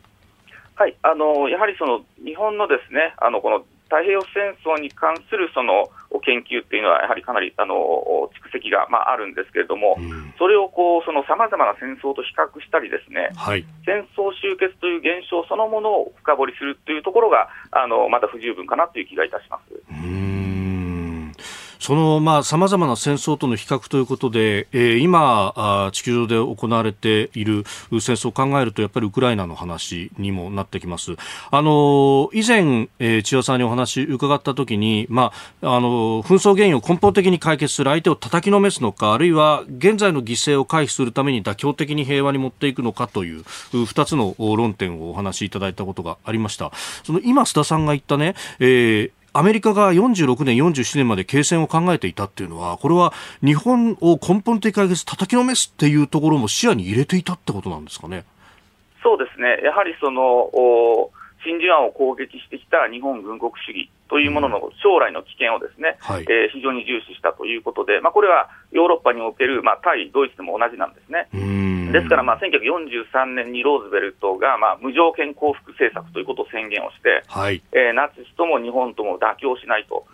[0.76, 5.90] はい、あのやはりその日本のですねあのこの太平洋戦争に関するその
[6.26, 7.76] 研究っていうのは、やはりかなりあの
[8.34, 10.72] 蓄積が、まあ、あるんですけれども、うん、それを
[11.28, 19.94] さまざまな戦争と比較したり、ですね、はい、戦争終結という現象そのものを深掘りするというところが、あのまだ不十分かなという気がいたします。
[21.84, 31.18] そのまあ様々な戦争との比較ということで、えー、今あ地球上で行われている戦争を考えるとやっぱりウクライナの話にもなってきます。
[31.52, 43.44] あの以前、えー、千代さんにお話伺ったときに、まああの紛争原因を根本的に解決する相手を叩きのめすのか、あるいは現在の犠牲を回避するために妥協的に平和に持っていくのかという
[43.86, 46.72] 二つの論点をお話しいただいたことがありました。
[47.04, 58.26] その今須田さんが言ったね、えーアメリカが46年、47年まで継戦を考えていたっていうのは、これは日本を根本的解決、叩きのめすっていうところも視野に入れていたってことなんですかね？
[59.02, 60.52] そうですね、やはりその
[61.44, 71.26] 真珠湾を攻撃してきた日本軍国主義というものの将来の危険をですね、はい、えー、非常に重視したということで、まあ、これはヨーロッパにおける、まあ、対ドイツでも同じなんですね。
[71.94, 80.10] ですから、まあ、1943年にローズベルトが、まあ、無条件降伏政策ということを宣言をして、はい、えー、ナチスとも日本とも妥協しないと、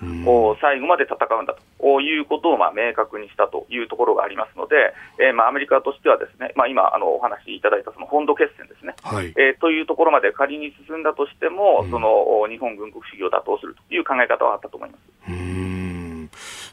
[0.59, 4.75] 最後まで戦うんだということを、まあ、明確にしたというところがありますので、
[5.23, 15.01] えーまあ、アメリカとしてはですね、まあ、今あのお話しいただいたその本土決戦ですね、はい、えー、というところまで仮に進んだとしても、その日本軍国主義を打倒するという考え方はあったと思います。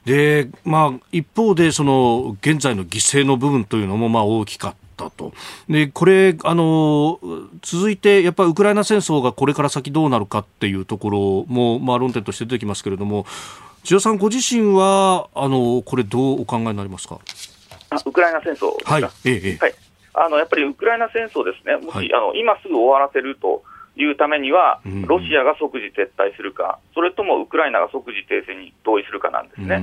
[0.05, 5.33] で、まあ、一方で、その、現在の犠牲の部分というのも、まあ、大きかったと。
[5.69, 7.19] で、これ、あの、
[7.61, 13.27] 続いて、やっぱりウクライナ戦争がこれから先どうなるかっていうところも、まあ、論点として出てきますけれども、
[13.83, 17.19] 千代さんご自身は、あの、これどうお考えになりますか？
[17.91, 19.03] あウクライナ戦争はい。
[19.25, 19.75] ええ、はい。
[20.15, 23.63] あの、やっぱりウクライナ戦争ですね、もし、はい、あの、今すぐ終わらせると、
[23.97, 29.81] いうためには、ロシアが即時撤退するか、それともウクライナが即時停戦に同意するかなんですね。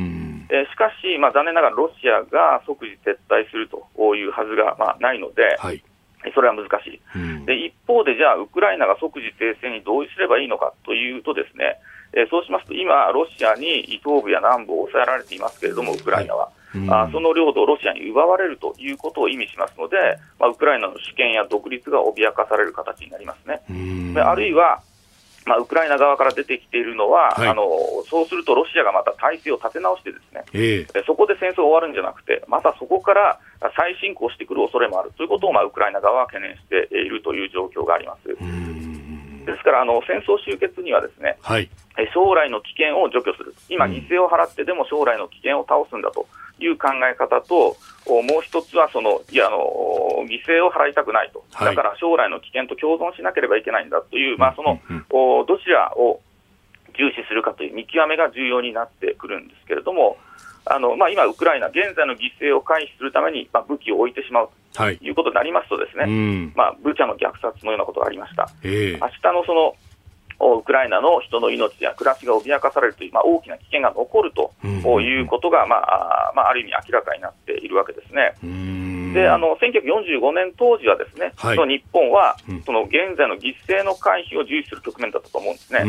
[0.51, 3.81] えしかし、まあ、残念ながらロシアが即時撤退すると
[4.15, 5.83] いうはずが、まあ、ないので、はい。
[6.33, 11.75] それは難しい、で一方で、じゃあ、ウクライナが即時停戦に同意すればいいのかというと、ですね、
[12.13, 16.49] えそうしますと、今、ロシアに東部や南部を抑えられていますけれども、ウクライナは。
[16.89, 19.97] あその領土をロシアに奪われるということを意味しますので、
[20.39, 23.61] まあ、ウクライナの主権や独立が脅かされる形になりますね。
[24.13, 24.81] であるいは
[25.45, 27.67] まあ、ウクライナ側から出てきているのは、はい、あの
[28.09, 33.39] そうするとロシアがまた体制を立て直して、ですね、えー、そこで戦争終わるんじゃなくて、またそこから
[33.75, 35.11] 再進行してくる恐れもある。
[35.17, 38.27] ということを、まあ、ウクライナ側は懸念しているという状況があります。
[38.27, 41.69] ですからあの、戦争終結にはですね、はい、
[42.13, 46.25] 将来の危険を除去する、今、犠牲を払ってでも将来の危険を倒すんだと
[46.59, 49.57] いう考え方と、もう一つはその、いやあの
[50.27, 54.79] 犠牲を払いたくないと、だから将来の危険と共存しなければいけないんだという、まあ、その、
[55.45, 56.21] どちらを
[56.97, 60.17] 重視するかという見極めが重要になってくるんですけれども、
[60.65, 65.09] あのまあ、今、ウクライナ、現在の犠牲を回避するために、まあ、武器を置いてしまうとい。
[65.09, 66.11] うことになりますと、ですね、はい、
[66.55, 68.49] まあ、ブチャの虐殺のようなことがありました。
[68.63, 69.75] 明日のその
[70.59, 78.33] ウクライナの人の命や暮らしが脅かされるという、まあ、大きな危険が残るということが、まあまあ、ある意味明らかになっているわけですね。
[79.13, 85.79] であの1945年当時はですね、はい、その日本は、その現在の犠牲の回避を重視する局面だったと思うんですね。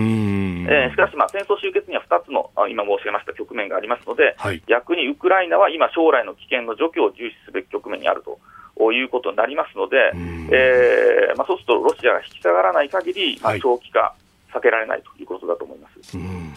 [0.69, 8.38] えー、しかし、まあ、戦争終結には2つの今申し上げました局面がありますので、はい、逆にウクライナは今、将来の危険の除去を重視すべき局面にあると。
[8.93, 9.97] いうことになりますので、
[10.51, 14.17] えーまあ、そうするとロシアが引き下がらない限り、まあ、長期化、
[14.55, 16.17] 避けられないということだと思います。
[16.17, 16.55] うん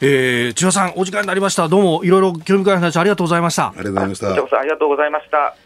[0.00, 1.68] えー、千葉さん、お時間になりました。
[1.68, 3.68] どうもいろいろ興味深い話ありがとうございました。
[3.68, 4.28] ありがとうございました。
[4.58, 5.56] ありがとうございました。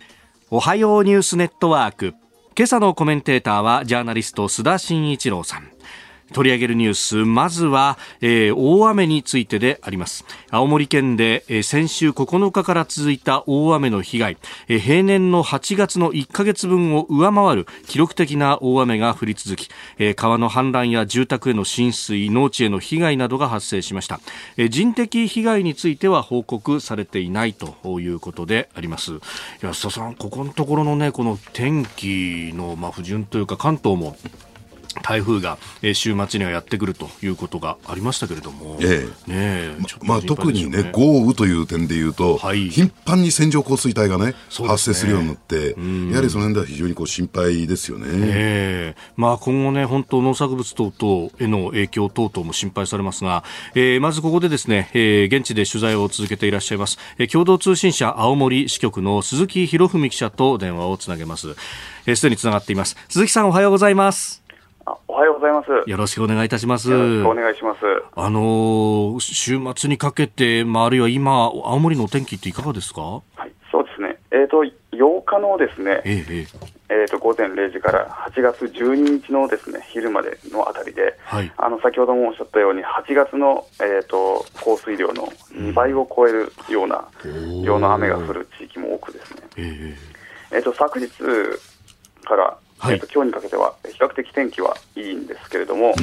[0.51, 2.15] おはようニュースネットワーク。
[2.57, 5.71] 今朝のコメンテーターはジャーナリスト須田慎一郎さん。
[6.33, 7.17] 取り上げるニュース。
[7.25, 10.25] まずは、えー、大雨についてであります。
[10.51, 14.37] 青森県で、えー、先週9日から続いた大雨の被害、
[14.69, 19.69] えー、平年の8月の1ヶ月分を上回る記録的な大雨が降り続き、
[19.99, 24.21] えー、川の氾濫や住宅への浸水農地への被害などが発生しました、
[24.57, 29.21] えー、人的被害については報告されていないということであります。
[29.61, 34.17] 安田さんここのところのねこの天気のまあ不順というか関東も
[35.03, 39.31] 台風が、え週末にはやってくるということがありましたけれども、ええ。
[39.31, 44.35] ねまあ、特にね、豪雨という点でいうと、はい、頻繁に線状降水帯がね、ね。
[44.67, 45.75] 発生するようになって、
[46.11, 61.43] やはりその辺では非常にこう心配ですよね、えまあ、今後ね、本当、農作物等々への影響等々も心配されますが、えー、まずここでですね、えー、現地で取材を続けていらっしゃいます、えー、共同通信社青森支局の鈴木博文記者と電話をつなげます。
[61.43, 61.57] す、
[62.07, 62.97] えー、で、につながっています。
[63.09, 64.42] 鈴木さん、おはようございます。
[65.09, 65.91] おはようございます。
[65.91, 66.93] よろしくお願いいたします。
[66.93, 67.81] お願いします。
[68.15, 73.01] あのー、週末にかけて、まあ、あるいは今、青森のお天気っていかがですか？
[73.03, 74.19] はい、そうですね。
[74.31, 76.47] えっ、ー、と、8日のですね、えー、
[76.89, 87.09] えー、と午前0時から8月12日のですね昼までのあたりで、はい、あの先ほどもおっしゃったように、8月の、えーと、降水量の2倍を超えるような
[87.65, 91.09] 量の雨が降る地域も多くですね、えー、えーと昨日
[92.25, 95.95] から、はい、えーと、今日にかけては比較的天気はいいんですけれども、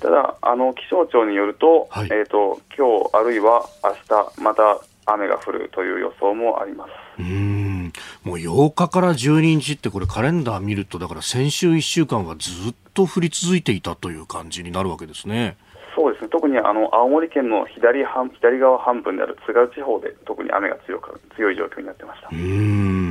[0.00, 3.92] ただあの気象庁によると,、はい、えーと、今日あるいは明
[4.38, 6.90] 日また雨が降るという予想もあります。
[7.18, 7.92] うん。
[8.24, 15.58] もう8日から12日ってこれカレンダー見るとだから先週1週間はずっと降り続いていたという感じになるわけですね。
[15.94, 16.30] そうですね。
[16.30, 22.28] 特にあの青森県の左半左側半分である津軽地方で特に雨が強く強い状況になってました。
[22.32, 23.09] うん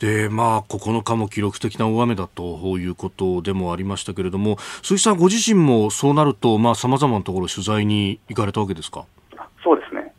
[0.00, 9.04] で、まあ、9日も記録的な大雨だということでもありましたけれども鈴木さんご自身もそうなるとさまざ、まなところ取材に行かれたわけですか？
[9.62, 10.12] そうですね。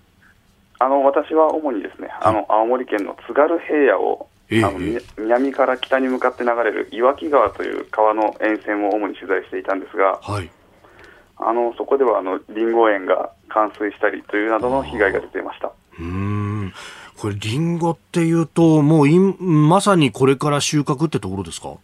[0.80, 4.80] あの私は主にですねあの青森県の津軽平野をあの
[5.18, 10.50] 南から北に向かって流れる岩木川という川の沿線を主に取材していたんですが、はい、
[11.38, 15.72] あのそこではあのリンゴ園が冠水したりというなどの被害が出ていました。
[16.00, 16.74] うん
[17.22, 21.76] これ、リンゴっていうと、もういまさにこれから収穫ってところですか？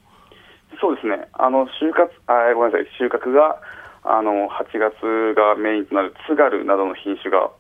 [0.82, 3.62] そうですね、あの収穫あごめんなさい、収穫が
[4.04, 7.52] あの8月がメインとなる津軽などの品種が、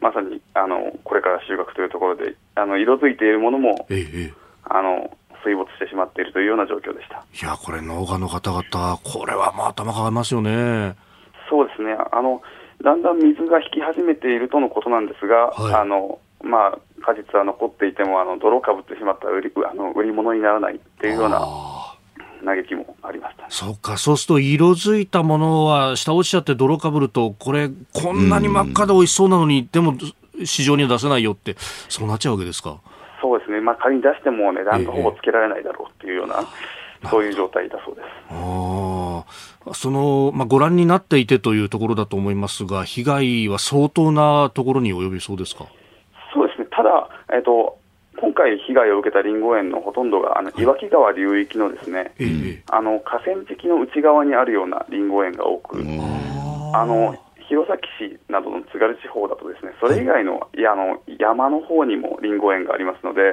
[0.00, 4.34] まさにあのこれから収穫というところで、あの色づいているものも、ええ、
[4.64, 7.16] あの水没してしまっているというような状況でした。
[7.16, 10.96] いや、これ、農家の方々、これはまあ頭かかりますよね。
[11.48, 11.96] そうですね。
[12.12, 12.42] あの
[12.82, 21.40] だんだん水が引き始めているとのことなんですが、はい、あのまあ、果実は残っていてもあの泥かぶってしまったら売りあの売り物にならないっていうような
[22.44, 29.94] 嘆きもありましたそうか、そうすると色づいたものは下落ちちゃって泥かぶると、これ、こんなに真っ赤で美味しそうなのに、でも
[30.44, 31.56] 市場には出せないよって、
[31.90, 32.80] そうなっちゃうわけですか？
[33.20, 36.36] そうですね、まあ、仮に出しても値段がほぼつけられないだろうっていうような、
[37.02, 38.06] えー、そういう状態だそうです。
[38.30, 39.24] あ
[39.74, 45.66] その、まあ、ご覧になっていてというところだと思いますが、被害は相当なところに及びそうですか？
[46.80, 47.78] ただ、えーと、
[48.18, 57.14] 今回、被害を受けたりんご園のほとんどがあの岩木川流域のですね、はい、あの河川敷の内側にあるようなりんご園が多く、あの
[57.48, 60.60] 弘前市などの津軽地方だとですねそれ以外の,、い。
[60.62, 63.32] やあの山の方にもりんご園がありますので、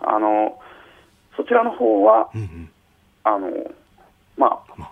[0.00, 0.58] あの
[1.36, 2.30] そちらの方は、
[3.24, 3.50] あの
[4.38, 4.90] まあ、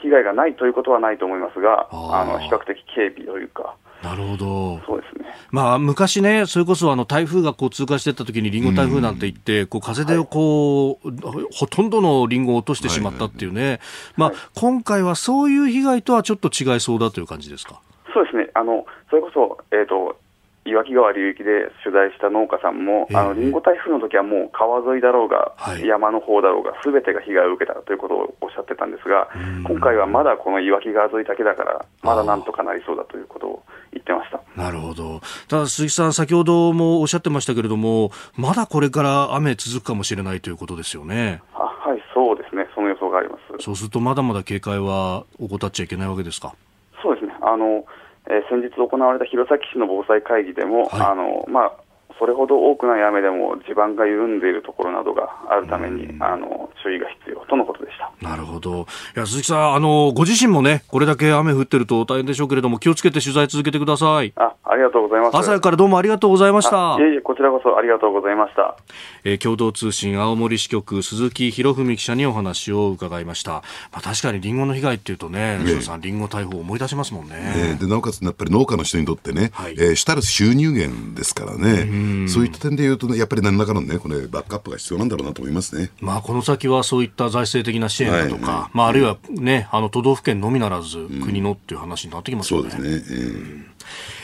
[0.00, 3.74] 被害がないということはないと思いますが、あの比較的軽微というか。
[4.02, 4.80] なるほど。
[4.86, 5.26] そうですね。
[5.50, 13.80] まあ、昔ね、それこそあの台風がこう通過していった時にリンゴ台風なんて言って、こう風でこう、はい、ほとんどのリンゴを落としてしまったっていうね。
[14.16, 17.80] まあ、今回はそういう被害とはちょっと違いそうだという感じですか？
[18.14, 18.48] そうですね。
[18.54, 20.16] あの、それこそ、えっ、ー、と、
[20.64, 29.28] 岩木川流域で取材した農家さんも、えー、あのリンゴ台風の時はもう川沿いだろうが、はい、山の方だろうが、すべてが被害を受けたということをおっしゃってたんですが、
[29.66, 34.40] 今回はまだこの岩木川沿いだけだから、まだなんとかなりそうだということを言ってました。
[34.54, 41.42] なるほど、ただ鈴木さん、先ほどもおっしゃってましたけれども、まだこれから雨続くかもしれないということですよね。
[41.54, 43.64] あはい、そうですね、その予想があります。
[43.64, 46.54] そうすると、まだまだ警戒は怠っちゃいけないわけですか？
[47.02, 47.34] そうですね。
[47.40, 47.84] あの
[48.30, 51.72] えー、先日行われた弘前市の防災会議でも、はい、あのまあ、
[52.20, 58.12] それほど多くない雨でも地盤が緩んでいるところなどがあるために、あの注意が必要とのことでした。
[58.20, 58.86] なるほど。
[59.16, 64.34] いや鈴木さんあの、ご自身もね、これだけ雨降ってると大変でしょうけれども、気をつけて取材続けてください。
[64.36, 65.36] あありがとうございます。
[65.36, 66.96] 朝からどうもありがとうございました。
[67.00, 68.76] いえいえ、こちらこそありがとうございました、
[69.24, 73.62] えー、共同通信青森支局、鈴木博文記者にお話を伺いました、ま
[73.98, 77.34] あ、確かにりんごの被害っていうとね、ねさん、りんご台風思い出しますもんね。
[77.34, 81.84] ねでなおかつ、やっぱり農家の人にとってね、はい、えー、主たる収入源ですからね、
[82.28, 85.90] そういった点でいうと、ね、やっぱり何らかのね、これ、バックアップが必要なんだろうなと思いますね。
[86.00, 92.70] まあ、この先はそういった財政的な支援だとか、はい、まあ、あるいはね、あの都道府県のみならず、国のっていう話になってきますよね。
[92.70, 93.16] そうですね。
[93.16, 93.70] えー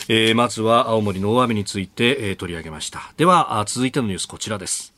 [0.08, 3.12] えー、まずは青森の大雨について、えー、取り上げました。
[3.16, 4.92] では、続いてのニュースこちらです。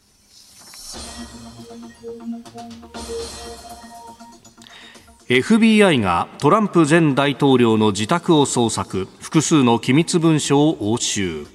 [5.29, 11.47] FBI がトランプ前大統領の自宅を捜索複数の機密文書を押収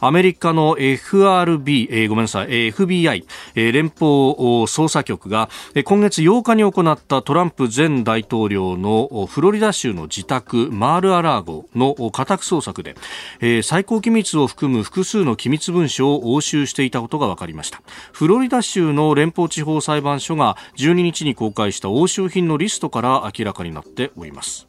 [0.00, 3.24] アメリカの FRB、えー、ごめんなさい、FBI、
[3.54, 4.34] えー、連邦
[4.66, 5.50] 捜査局が
[5.84, 12.96] 今月8日に行ったトランプ前大統領のフロリダ州の自宅マール・アラーゴの家宅捜索で、
[13.40, 17.82] えー、最高機密を含む複数の機密文書を押収していたことが分かりました。
[18.12, 24.66] フロリダ州の連邦地方裁判所が12日に公開した押収品のリストから明らかになっております。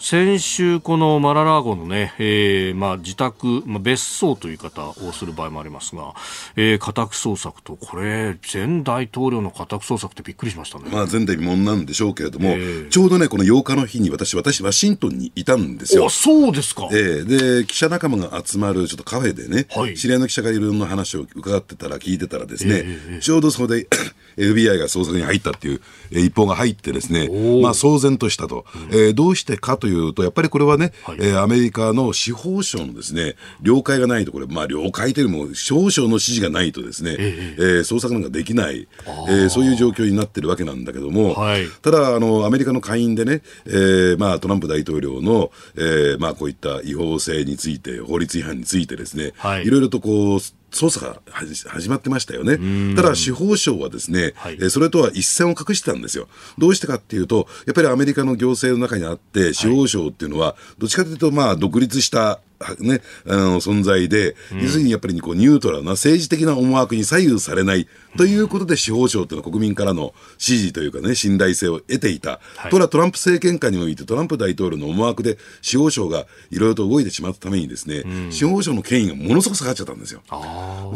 [0.00, 6.14] 先週、このマララーゴのね、えー、まあ自宅、まあ、別荘という言い方をする場合もありますが、
[6.56, 10.86] えー、家宅捜索と、これ、前大統領の家宅捜索ってびっくりしましたね。
[10.90, 16.06] まあ前代未聞なんでしょうけれども、えー、ちょうどね、この8日の日に私、私、ワシントンにいたんですよ。
[16.06, 16.88] あ、そうですか。
[16.92, 23.86] えー、で、記者仲間が集まるちょっとカフェでね、はい、知り合いの記者がいろんな話を伺ってたら、聞いてたらですね、えー、ちょうどそこで
[24.38, 28.64] FBI が捜索に入ったっていう、えー、一報が入ってですね、まあ騒然としたと。
[28.74, 38.88] うん、えー、どうしてかというと、やっぱりこれはね、はい、えー、アメリカの司法省のですね、了解がないと、これ、まあ、了解というよりも、少々の指示がないとですね、ええー、捜索なんかできない、
[39.28, 50.40] えー、そういう状況になってるわけなんだけども、はい、ただあの、アメリカの下院でね、えーまあ、トランプ大統領の、えーまあ、こういった違法性について、法律違反についてですね、はい、いろいろとこう、
[50.70, 52.94] 捜査が始まってましたよね。
[52.94, 56.28] ただ司法省はですね、はい、それとは一線を画してたんですよ。
[56.58, 62.40] どうしてかっていうと、やっぱりアメリカの行政の中にあって、司法省っていうのは、どっちかというと、まあ、独立した
[62.80, 72.40] ね、あの存在で、要するにやっぱりこうニュートラルな政治的な思惑に左右されないということで、司法省というのは国民からの支持というかね、信頼性を得ていた。
[72.56, 80.22] はい、とはトランプ政権下において、トランプ大統領の思惑で司法省がいろいろと動いてしまったためにですね、うん、司法省の権威がものすごく下がっちゃったんですよ。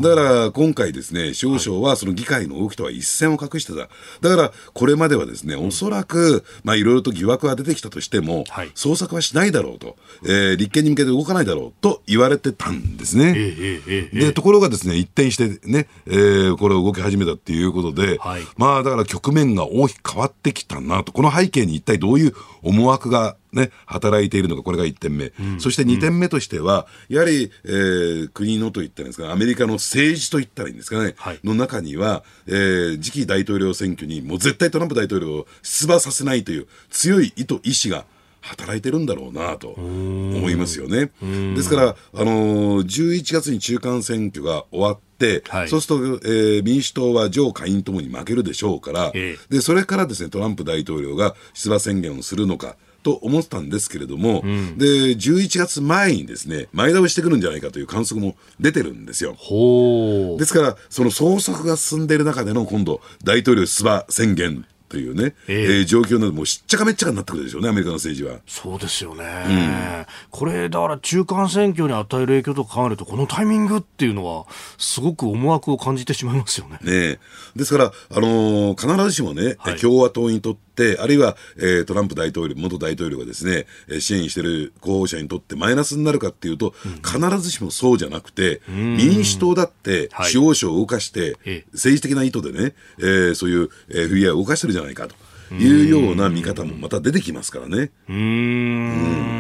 [0.00, 3.78] だから今回ですね、司法省はその議会の動きとは一線を画してた。
[4.28, 13.34] だからこれまではですね、おそらく、まあいろいろと疑惑が出てきたとしても、はい、捜索はしないだろうと、えー、立件に向けて動かないだろうと言われてたんですね。
[14.12, 25.32] で、ところがですね、一転してね、えー、これを動き始めたっていうことで、はい、まあだから局面が大きく変わってきたなと、この背景に一体どういう思惑がね、働いているのか、これが1点目。
[25.40, 38.07] うん、そして2点目としては、やはり、えー、国のといったらいいんですか、アメリカの政治といったらいいんですかね、はい、の中には、えー、次期大統領選挙にもう絶対トランプ大統領を出馬させないという強い意図、意志が
[38.45, 41.11] 働いてるんだろうなと思いますよね。
[41.55, 52.76] ですから、あのー、11月に中間選挙が終わって、はい、そうすると、えー、民主党は上下院ともに負けるでしょうから、えでそれからですねトランプ大統領が出馬宣言をするのか。
[53.05, 59.36] と思ったんですけれども、うん、で11月前にですね前倒してくるんじゃないかという観測も出てるんですよ。
[60.38, 64.64] ですから、その捜索が進んでいる中での今度、大統領出馬宣言
[64.95, 68.40] というね、えー、えー、状況などもうしっちゃかめっちゃかになってくるでしょうね、アメリカの政治は。
[68.47, 74.47] そうですよね、うん、これ、だから中間選挙に与える影響とか考えると、このタイミングっていうのは、
[74.78, 76.78] すごく思惑を感じてしまいますよね。
[76.82, 77.18] ね
[77.57, 80.63] ですから、あのー、必ずしもね、はい、共和党にとって、
[80.99, 83.66] あるいは、えー、トランプ大統領、元大統領がですね、
[84.01, 95.14] 支援している候補者にとってマイナスになるかっていうと、うん、必ずしもそうじゃなくて、民主党だって、司法省を動かして、はい、政治的な意図でね、えー、そういう、えー、FBI を動かしてるじゃないかと。
[95.53, 97.91] いうような見方もまた出てきますからね。
[98.09, 99.34] うん。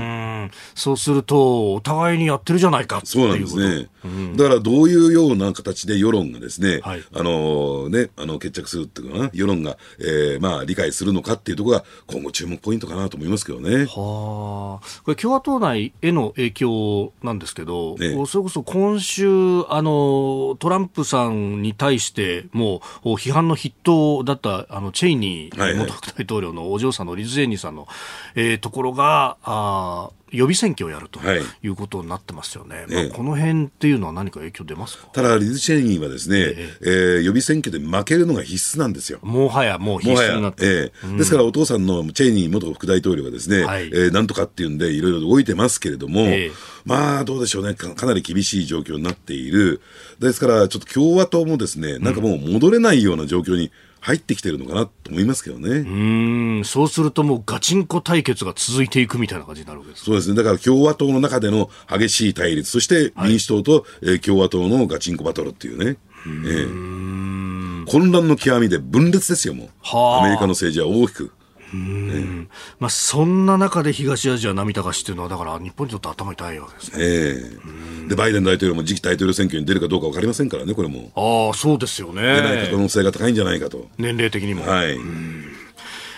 [0.76, 3.88] うんそうすると、お互いにやってるじゃないかそうなんですね。
[4.04, 13.86] うん、だからどういうような形で世論がですね、はい、あのね、あの決着するっていうかな、世論が、えー、まあ理解するのかっていうところが今後注目ポイントかなと思いますけどね。
[13.86, 15.02] はあ。
[15.04, 27.86] これ共和党内への影響なんですけど、ね、それこそ今週、あの、トランプさんに対してもう批判の筆頭だったあのチェイニー元副大統領のお嬢さんのリズ・ジェニーさんの、
[28.34, 31.20] えー、ところが、あ予備選挙をやると
[31.62, 31.68] い。
[31.68, 35.08] うことになってますよね、はい、まあ、この辺っていうのは何か影響出ますか？
[35.12, 39.18] ただ、リズ・チェニーはですね、えー、えー、予備選挙で負けるのが必須なんですよ。
[39.22, 46.52] もはやもう必須になって、えー、うん、ですからお父さんのチェニー元副大統領がですね、はい、えー、なんとかっていうんで、いろいろ動いてますけれども、えー、
[46.84, 47.74] まあどうでしょうね。
[47.74, 49.80] か、かなり厳しい状況になっている、
[50.20, 53.70] ですから、ちょっと共和党もですね、なんかもう戻れないような状況に、
[54.04, 55.70] 入ってきてるのかなと思いますけどね。
[55.78, 60.34] うん、そうするともうガチンコ対決が続いていくみたいな感じになるわけですそうですね。
[60.36, 65.96] だから共和党の中での激しい対立、そして民主党と、はい、えー、共和党のガチンコバトルっていうね。
[66.26, 69.68] えー、混乱の極みで分裂ですよ、もう。
[69.94, 71.32] アメリカの政治は大きく。
[71.74, 72.48] うん
[72.78, 81.10] まあ、そんな中で東アジア波高しっていうのは、だから日本にとって頭痛いわけですね、えー、でバイデン大統領も次期大統領選挙に出るかどうか分かりませんからね、これも。
[81.16, 82.22] ああ、そうですよね。
[82.22, 83.88] 出ない可能性が高いんじゃないかと。
[83.98, 84.66] 年齢的にも。
[84.66, 84.98] はい。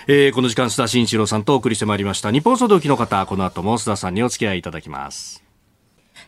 [0.08, 2.30] えー、この時間、須田慎一郎さんとお送りしてまいりました。
[2.30, 5.45] 日本総動機の方、この後も須田さんにお付き合いいただきます。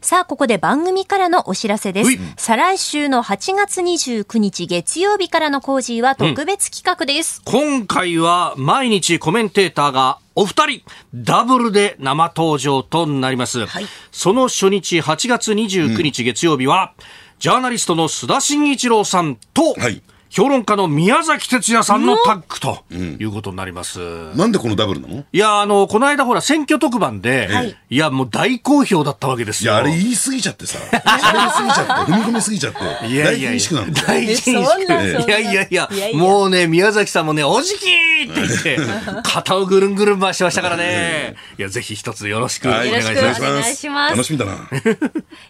[0.01, 2.11] さあ、ここで番組からのお知らせです。
[2.37, 10.83] 再来週の8月29日月曜日からの工事は特別企画です、うん、今回は毎日コメンテーターがお二人、
[11.15, 13.67] ダブルで生登場となります。
[13.67, 17.05] はい、その初日、8月29日月曜日は、うん、
[17.41, 24.01] ジャーナリストの須田慎一郎さんと、はい評論家の宮崎哲也さんのタッグということになります。
[24.01, 25.25] うん、なんでこのダブルなの？
[25.33, 29.73] いや、あの、この間ほら、選挙特番で、はい、いや、もう大好評だったわけですよ。
[29.73, 35.27] いや、あれ言い過ぎちゃってさ、喋りすぎちゃって、 踏み込みすぎちゃって、いやいや大緊縮なん大緊縮。
[35.27, 38.79] いやいやいや、もうね、宮崎さんもね、おじきって言って、
[39.23, 41.37] 肩をぐるんぐるん回しましたからね。
[41.59, 43.03] いや、ぜひ一つよろしくお願いしま
[43.35, 43.43] す。
[43.43, 44.13] お願いします。
[44.13, 44.69] 楽しみだな。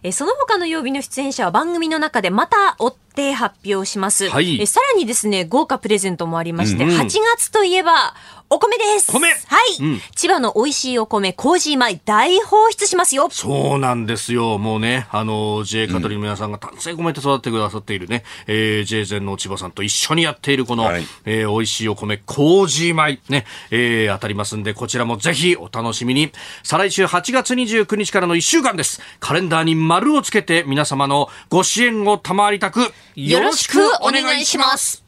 [0.02, 4.28] え、その他の曜日の出演者は番組の中でまた追って発表します。
[4.28, 8.14] はい、えさらにですね、豪華プレゼントもありまして、うんうん、8月といえば、
[8.51, 9.34] お米です米は
[9.78, 14.57] い、うん、千葉の美味しいお米、麹米大放出しますよそうなんですよ。
[14.57, 26.32] もうね、あの、JA カトリの皆さんが丹精込めて育ってくださっているね、うん、えー、JA 全の千葉さんと一緒にやっているこの、はい、えー、美味しいお米、麹米、ね、えー、当たりますんで、こちらもぜひお楽しみに。
[26.62, 29.03] 再来週8月29日からの1週間です。
[29.20, 35.05] カレンダーに丸をつけて皆様のご支援を賜りたく、よろしくお願いします。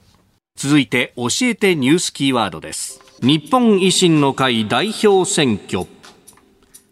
[0.57, 3.10] 続いて、教えてニュースキーワードです。
[3.23, 5.87] 日本維新の会代表選挙。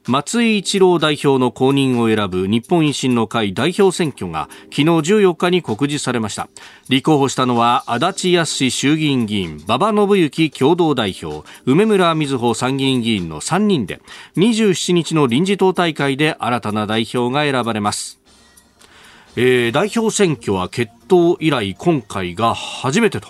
[0.06, 6.50] 松井一郎代表の後任を選ぶ日本維新の会代表選挙が昨日14日に告示されました。
[6.90, 14.02] 立候補したのは足立康衆議院議員馬場信之共同代表梅村瑞穂参議院議員の3人で
[14.36, 18.20] 27日の臨時党大会で新たな代表が選ばれます。
[19.36, 23.28] えー、代表選挙は決闘以来今回が初めてと。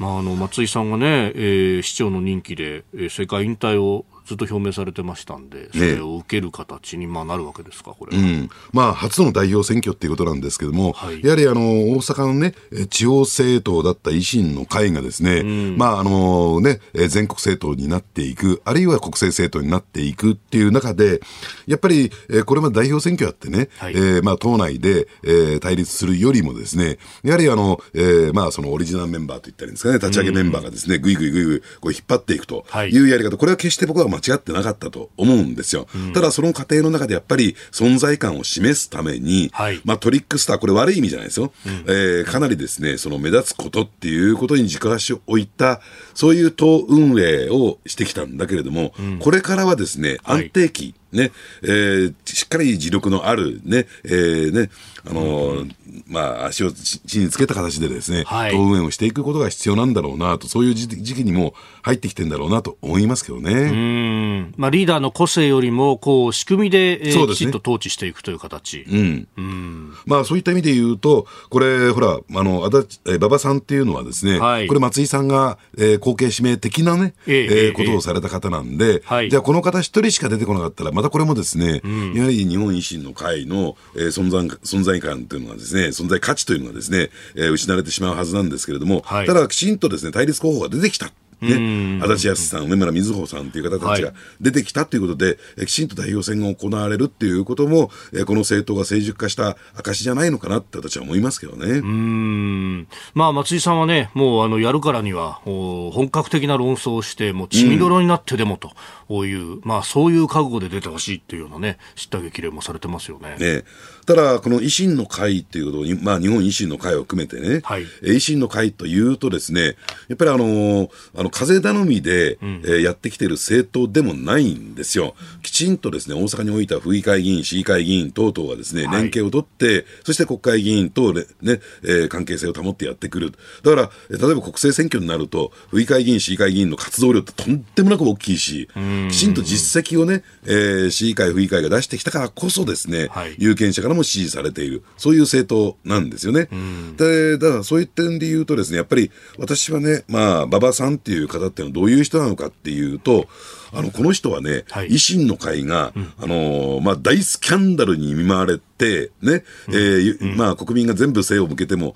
[0.00, 12.54] まあ、あの松井さんがね、えー、市長の任期で、えー、政界引退をずっと表明されてましたんで、それを受ける形にまあなるわけですか、これ、うん、まあ、初の代表選挙っていうことなんですけども、はい、やはりあの大阪のね、
[12.90, 21.20] 地方政党だった維新の会がですね、うん、まああのね、全国政党になっていく、あるいは国政政党になっていくっていう中で、
[21.66, 33.00] やっぱり、えこれまで代表選挙やってね、はい、えー、まあ党内で、えー、対立するよりもですね、やはりあの、えー、まあそのオリジナルメンバーといったらいいんですかね、立ち上げメンバーがですね、ぐいぐいぐいぐいこう引っ張っていくとい。
[33.00, 35.86] うやり方、これは決して僕は間違ってなかったとと思うんですよ。
[35.94, 41.52] うん、ただその過程の中でやっぱり存在感を示すために、はい、まあトリックスター、これ悪い意味じゃないですよ。
[41.66, 45.80] うん、えー、かなりですね、その目立つことっていうことに軸足を置いた、
[46.14, 54.70] そういう党運営をしてきたんだけれども、うん、これからはですね、安定期、はいね、えー、しっかり自力のあるね、えー、ね、
[55.08, 55.74] あのー、
[56.08, 63.52] まあ、足を地につけた形でですね、はい、党運営をしていくことが必要なんだろうなと、そういう時期にも入ってきてんだろうなと思いますけどね。
[63.52, 64.54] うん。
[64.56, 68.84] まあ、リーダーの個性よりも、こう、仕組みで、えー、ね、きちんと統治していくという形。
[68.90, 69.28] うん。
[69.36, 69.94] うん。
[70.06, 91.12] まあ、そういった意味で言うと、これ、ほら、あの、あだえ馬場さんっていうのはですね、はい、これ松井さんが、えー、後継指名的なね、えー、えー、ことをされた方なんで、はい、じゃあこの方一人しか出てこなかったら、またこれもですね、うん、やはり日本維新の会の、えー、存在存在感というのはですね、存在価値というのがですね、えー、失われてしまうはずなんですけれども、はい、ただきちんとですね、対立候補が出てきた。
[91.40, 101.78] ね、足立康さん、梅村瑞穂さんという方たちが出てきたということで、はい、きちんと代表選が行われるっていうことも、えこの政党が成熟化した証じゃないのかなって私は思いますけどね。
[101.78, 102.88] うん。
[103.14, 108.72] まあ、松井さんはね、もうあの、やるからには、本格的な論争をして、もう血みどろになってでもと。
[109.10, 113.36] いう、まあ、そういう覚悟で出てほしいっていうようなね、知った激励もされてますよね。
[113.38, 113.64] ね
[114.10, 119.76] ただ、この維新の会っていうことに、まあ、日本維新の会を含めてね、はい、維新の会というとですね、
[120.08, 125.14] やっぱりあの、あの風頼みで、うん、えー、やってきてる政党でもないんですよ。
[125.44, 133.32] きちんとですね、大阪においた府議会議員、市議会議員等々がですね、連携を取って、そして国会議員とね、ねえー、関係性を保ってやってくる。
[133.62, 138.68] だから、例えば国政選挙になると、府議会議員、市議会議員の活動量ってとんでもなく大きいし、
[139.08, 146.48] きちんと実績をね、えー、市議会、府議会が出してきたからこそですね、はい、有権者からも支持されている、そういう政党なんですよね。
[146.96, 153.28] で、だからそういう点で言うとですね、やっぱり私はね、まあ、馬場さんっていう方っていうのはどういう人なのかっていうと、
[153.72, 161.94] あの、この人はね、はい、維新の会が、うん、あのー、まあ、大スキャンダルに見舞われて、ね、うん、えー、まあ、国民が全部背を向けても、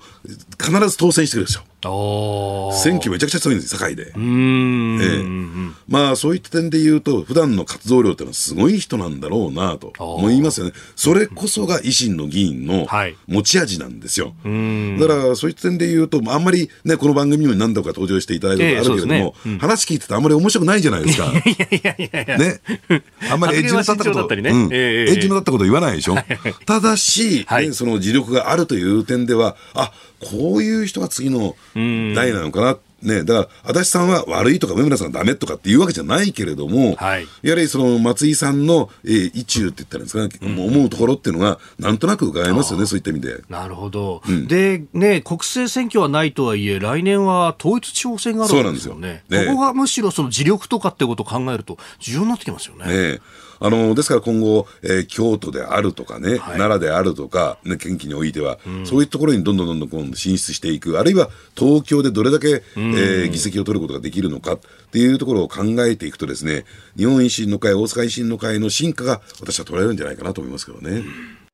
[0.59, 1.63] 必ず当選してくるんですよ。
[2.73, 4.11] 選挙めちゃくちゃ強いんです、堺で。
[4.15, 10.73] えー、まあ、そういった点で言うと、普段の活動量っていうのはすごい人なんだろうなと思いますよね。
[10.95, 12.87] それこそが維新の議員の
[13.27, 14.33] 持ち味なんですよ。
[14.43, 19.53] はい、だから、そういった点で言うと、あんまりね、この番組にも何度か登場していただいたことあるけれども、えーね。
[19.53, 21.31] うん、話聞いててあんまり面白くないじゃないですか。
[21.71, 22.37] いやいやいや。
[22.37, 22.59] ね。
[23.31, 26.15] あんまり エッジの立ったこと、ねうんえー、エッジの立ったこと言わないでしょ。
[26.65, 43.41] ただし、はい、ね、その自力があるという点では、あ、こういう人が次の代なのかなっね、だから、足立さんは悪いとか、梅村さんがダメとかっていうわけじゃないけれども、はい、やはりその松井さんの、えー、意中って言ったらですかね、うん、思うところっていうのが、なんとなく伺えますよね、そういった意味で。
[43.49, 44.21] なるほど。
[44.27, 49.23] うん、で、ね、国政選挙はないとはいえ、来年は統一地方選があるんですよね。
[49.29, 52.85] よねここがむしろその自力とかってことを考えると、重要になってきますよね。
[52.85, 53.19] ね
[53.59, 64.59] あのですから今後、えー、京都であるとかね、はい、奈良であるとか、ね、県畿においては、うん、そういうところにどんどんどんどん今度進出していく、あるいは東京でどれだけ、えー、議席を取ることができるのかっ
[64.91, 66.65] ていうところを考えていくとですね、
[66.97, 70.97] 日本維新の会、大阪維新の会の進化が私は捉えるんじゃないかなと思いますけどね。
[70.97, 71.45] うん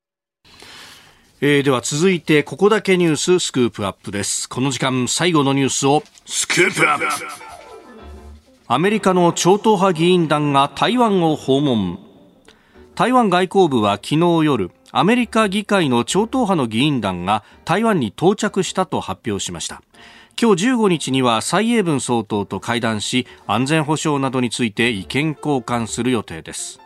[1.44, 4.48] えー、では続いてここだけニューススクープアップです。
[4.48, 7.51] この時間最後のニュースをスクープアップ
[8.74, 12.00] アメリカの超党派議員団が台湾を訪問。
[12.96, 19.84] 台湾外交部は昨日夜アメリカ議会の超党派の議員団が台湾に到着したと発表しました。
[20.42, 26.80] 今日15日には蔡英文総統と会談し安全保障などについて意見交換する予定です。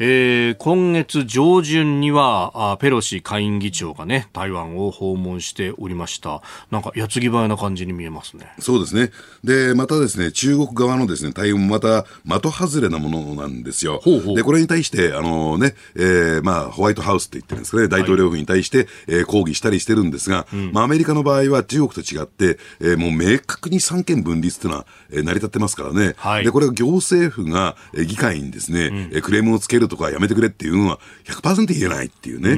[0.00, 6.42] えー、今月上旬にはあペロシ下院議長がね台湾を訪問しておりました。
[6.72, 8.52] なんか矢継ぎ早な感じに見えますね。
[8.58, 9.12] そうですね。
[9.44, 14.02] でまたですね中国側のですね対応もまた的外れなものなんですよ。
[14.34, 32.54] でこれに対してあのね、えー、まあホワイトハウスって言ってるんですかね大統領府に対して、はい、えー、抗議したりしてるんですが、うん、まあアメリカの場合は中国と違って、えー、もう明確に三権分立っていうのは、えー、成り立ってますからね、はい、でこれは行政府が、えー、議会にですね、うん、クレームをつけるるとかやめてくれっていうのは100%言えないっていうね、え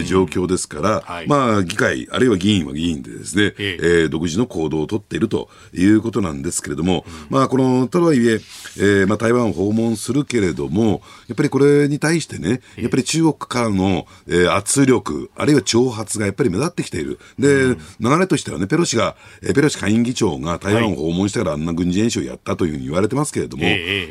[0.00, 3.86] ー、状況ですから、はい、まあ議会、あるいは議員は議員でですね、ええ。
[4.06, 8.40] ー、独自の行動を取っているということなんですけれども、うん、まあこの、とはいえ、
[8.78, 17.18] えー、まあ台湾を訪問するけれども、やっぱりこれに対してね、やっぱり中国からの、えー、圧力、あるいは挑発がやっぱり目立ってきている。
[17.38, 23.64] で、うん、流れとしてはね、ペロシが、えー、ペロシ下院議長が台湾を訪問してからあんな軍事演習をやったというふうに言われてますけれども、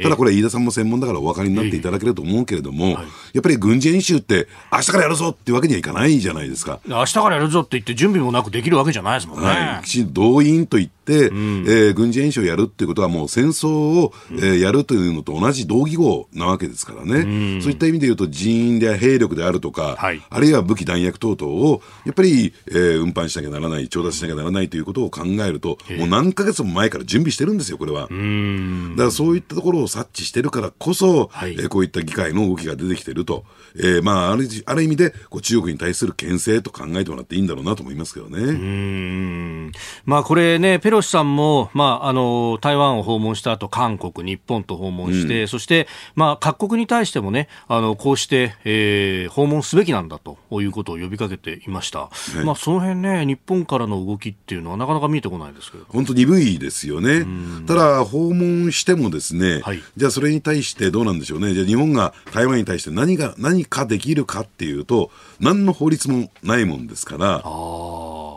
[0.04, 2.96] ただこれ飯田さんも専門だからお分かりになっていただけると思うけれども、はい、
[3.34, 6.80] やっぱり軍事演習って明日からやるぞっていうわけにはいかないじゃないですか。
[6.86, 9.48] 明日からやるぞって言って準備もなくできるわけじゃないですもんね。
[9.48, 17.56] はい、きちんと動員と言って、うん、えー、軍事演習をやるっていうことはもう戦争を、えー、やるというのと同じ同義語なわけですからね。
[17.56, 28.02] うん、そういった意味で言うと人員で兵力であるとか、はい、あるいは武器弾薬等々をやっぱり、えー、運搬しなきゃならない、調達しなきゃならないということを考えると、もう何ヶ月も前から準備してるんですよ、これは。
[28.02, 33.46] だからそういったところを察知してるからこそ、はい、えー、こういった議会の動きが出てきてると。
[33.76, 38.38] えー、まあ、あるある意味でこう中国に対する牽制と考えてもらっていいんだろうなと思いますけどね。
[38.40, 39.72] うん
[40.06, 52.00] まあ、これね、ペロシさんも、まあ、あの台湾を訪問した後韓国、日本と訪問して、うん、そして、まあ、各国に対してもね、あのこうして、えー、訪問すべきなんだということを呼びかけていました。
[52.00, 52.10] は
[52.42, 55.86] い、まあ、その辺ね、日本からの動きっていうのはなかなか見えてこないですけど。
[55.90, 57.26] 本当鈍いですよね。
[57.68, 61.54] ただ、訪問してもですね、はい、じゃあそれに対してどうなんでしょうね。
[61.54, 67.44] じゃあ日本が台湾に対して何が、何かできるかっていうと、何の法律もないもんですから、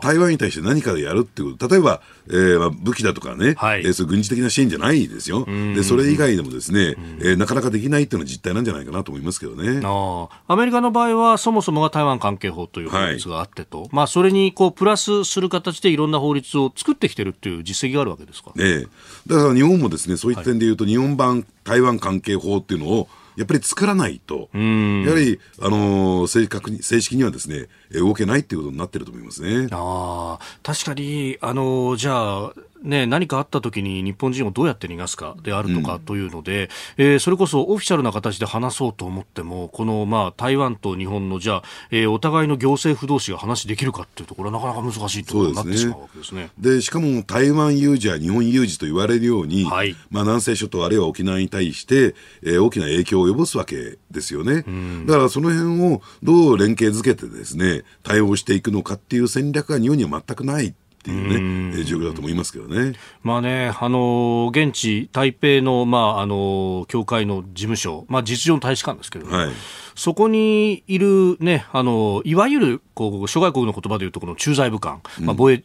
[0.01, 5.45] 台湾に対して何かでやるっていうこと、例えば、えー、武器だとかね、はい、えー、そう軍事的な支援じゃないですよ。
[5.45, 9.81] で、それ以外でもですね、えー、なかなかできないっていうのは実態なんじゃないかなと思いますけどね。
[9.83, 18.51] あアメリカの場合は、そもそもが台湾関係法という法律があってと、はい、まあ、それにこうプラスする形でいろんな法律を作ってきてるっていう実績があるわけですか。
[18.57, 18.87] ええ
[19.27, 29.67] だから日本もですね、そういった点でいうと、はい、日本版台湾関係法っていうのを、やっぱり作らないと、やはり、あのー、正確に、正式にはですね、動けないっていうことになってると思いますね。
[29.71, 32.53] ああ、確かに、あのー、じゃあ、
[32.83, 46.49] ね、何かあった時に日本人をどうやって逃がすかであるとかというので、うん、えー、それこそオフィシャルな形で話そうと思ってもこの、まあ、台湾と日本のじゃあ、えー、お互いの行政府同士が話できるかっていうところはなかなか難しいところになってしまうわけですね。
[46.59, 54.65] で、ね、しかも台湾有事や日本有事と言われるように、はい、まあ、南西諸島あるいは沖縄に対して、えー、大きな影響を及ぼすわけですよね。
[54.67, 60.73] うん、だからその辺をどう連携づけてですね対応していくのかっていう戦略が日本には全くない
[61.03, 62.93] っていうね、状況だと思いますけどね。
[63.23, 69.51] まあね、あの現地、台北の、まあ、あの教会の事務所、まあ、実情の大使館ですけれども、はい、
[69.95, 75.63] そこにいる、ね、あのいわゆるこう諸外国の言葉でいうとこの駐在武官、まあ、防衛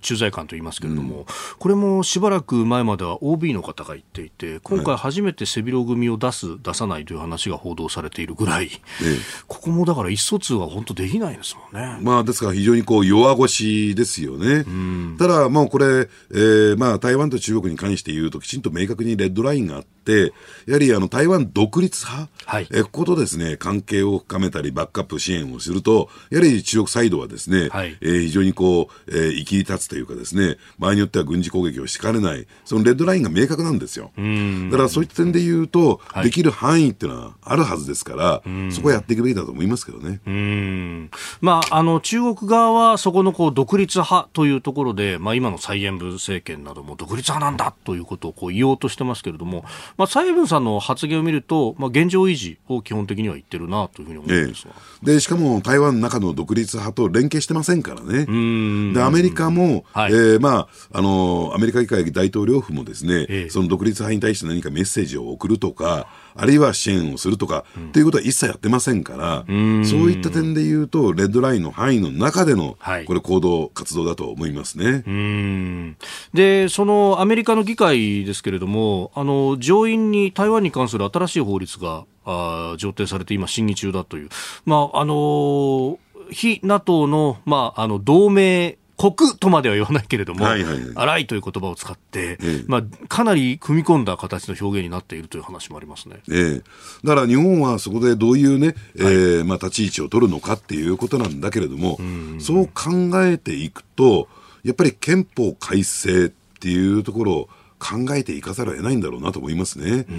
[0.00, 1.24] 駐在官と言いますけれども、うん、
[1.58, 8.70] これもしばらく前までは OB の方が言っていて今回初めて背広組を出す出さないという話が報道されているぐらい、
[9.46, 11.98] ここもだから意思疎通は本当できないですもんね。
[12.00, 14.64] まあ、ですから非常にこう弱腰ですよね。
[14.66, 19.95] うん、ただ、もうこれ、えーまあ、台湾と中国に関して言うときちんと明確にレッドラインがあって、
[20.66, 34.10] やはりあの台湾独立派、はい、えこことですね、関係を深めたり、バックアップ支援をすると、やはり中国サイドはですね、はい、えー、非常にこう、えー、生き立つというかですね、場合によっては軍事攻撃をしかねない、そのレッドラインが明確なんですよ。
[34.16, 40.20] だからそういった点で言うと、はい、できる範囲っていうのはあるはずですから、そこはやっていくべきだと思いますけどね。
[40.26, 41.10] うん。
[41.40, 49.64] まあ、あの中国側はそこのこう独立派というところで、まあ、今の蔡英文政権なども独立派なんだということをこう言おうとしてますけれども、
[49.96, 54.66] まあ、蔡英文さんの発言を見ると、まあ、現状維持を基本的には言ってるなというふうに思うんです。
[54.66, 58.26] が、ええ、でしかも台湾の中の独立派と連携してませんからね、
[58.92, 66.06] でアメリカも、はい、えー、まあ、あのアメリカ議会大統領府もですね、ええ、その独立派に対して何かメッセージを送るとか、
[66.36, 75.04] あるいは支援をするとか、うん、っていうことは一切やってませんから、そういった点で言うと、レッドラインの範囲の中での、はい、これ、行動、活動だと思いますね。
[76.34, 84.28] で、そのアメリカの議会ですけれども、あの上院に台湾に関する新しい法律があ上呈されて、今、審議中だという、
[84.64, 85.98] まああの
[86.30, 88.78] 非 NATO の,、まあ、あの同盟
[89.12, 96.62] 国とまでは言わないけれども、はいはいはい、荒いという言葉を使って、ええ、まあ、かなり組み込んだ形の表現になっているという話もありますね、ええ、
[97.04, 101.98] だから日本はそこでどういうね、えー、まあ、立ち位置を取るのかっていうことなんだけれども、
[102.38, 104.28] そう考えていくと、
[104.64, 106.28] やっぱり憲法改正っ
[106.60, 107.48] ていうところを
[107.78, 110.06] 考えていかざるを得ないんだろうなと思いますね。
[110.08, 110.12] え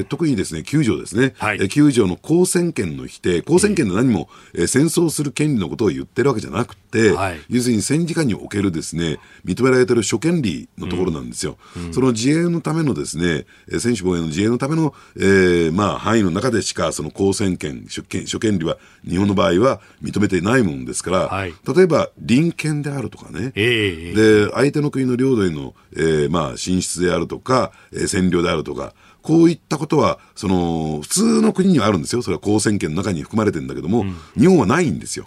[0.00, 11.56] ー、特にですね、9条ですね、はい、9条の公選権の否定、公選権で何も、えー、戦争する権利のことを言ってるわけじゃなくて、はい、要するに戦時下におけるですね、認められている諸権利のところなんですよ。
[11.76, 32.20] うん、その自衛のためのですね、専守防衛の自衛のための、えー、まあ、範囲の中でしか、その公選権、諸権諸権利は、日本の場合は認めていないもんですから、はい、例えば、隣権であるとかね、えー、で、相手の国の領土への、えー、まあ、進出であるとか、えー、占領であるとか、こういったことは、その、普通の国にはあるんですよ。
[32.20, 35.24] それは公選権の中に含まれてるんだけども、うん、日本はないんですよ。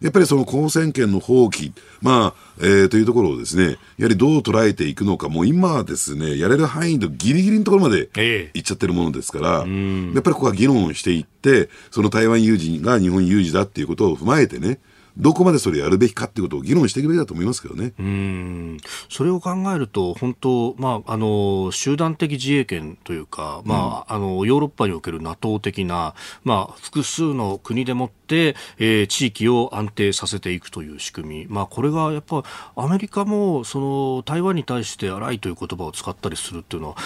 [0.00, 8.08] やっぱりその公選権の放棄、まあ、えー、というところをですね、やはりどう捉えていくのか、もう今はですね、やれる範囲のギリギリのところまで
[8.54, 14.80] いっちゃってるものですから、えー、やっぱりここは議論をしていって、その台湾有事が日本有事だっていうことを踏まえてね、
[15.16, 17.92] どこまでそれやるべきかっていうことを議論していくべきだと思いますけどね。
[17.98, 18.76] うん
[19.08, 31.46] それを考えると、本当、まあ、あの、集団的自衛権というか、まあ、うん、あの、ヨーロッパにおける NATO 的な、まあ、複数の国でもって、えー、地域を安定させていくという仕組み。
[31.48, 32.44] まあ、これがやっぱ、
[32.76, 36.96] アメリカも、その、台湾に対して荒いという言葉を使ったりするっていうのは、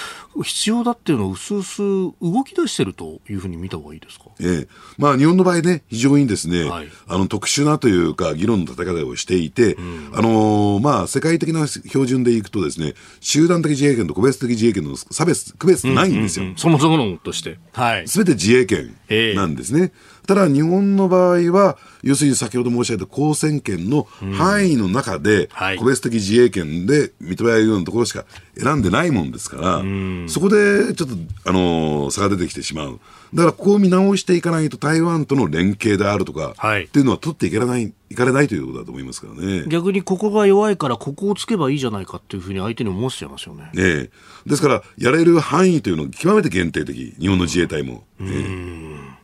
[0.42, 4.26] 必要だっていうのを薄々動き出してるというふうに見た方がいいですか？
[4.40, 4.68] ええ。
[4.98, 16.44] まあ、日本の場合ね、非常にですね、はい、あの、特殊なといういうか、議論の立て方をしていて、うん、あのー、まあ、世界的な標準でいくとですね、集団的自衛権と個別的自衛権の差別、区別ないんですよ。
[16.44, 17.58] うんうんうん、そもそものとして。
[17.72, 18.08] はい。
[18.08, 18.94] すべて自衛権
[19.34, 19.92] なんですね。
[20.26, 28.24] ただ、日本の場合は、要するに先ほど申し上げた公選権の範囲の中で、個別的自衛権で認められるようなところしか
[28.58, 29.82] 選んでないもんですから、
[30.28, 31.14] そこでちょっと、
[31.44, 33.00] あのー、差が出てきてしまう。
[33.34, 39.64] だから、ここを見直していかないと、台湾との連携であるとか、はい、っていうのは取っていけない、いかれないということだと思いますからね。
[39.68, 43.70] 逆にここが弱いから、ここをつけばいいじゃないかっていうふうに相手に思わせちゃいますよね。
[43.76, 44.48] ええ。
[44.48, 48.04] ですから、やれる範囲というのは極めて限定的、日本の自衛隊も。
[48.20, 49.14] うん、ええ。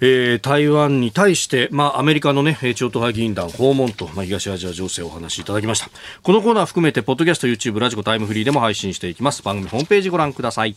[0.00, 5.88] えー、台湾に対して、まあ、アメリカの、ね、超党派議員団訪問と、まあ、東アジア情勢をお話しいただきました。
[6.22, 9.42] このコーナー含めてポッドキャスト YouTube ラジコタイムフリーでも配信していきます。
[9.42, 10.76] 番組ホームページご覧ください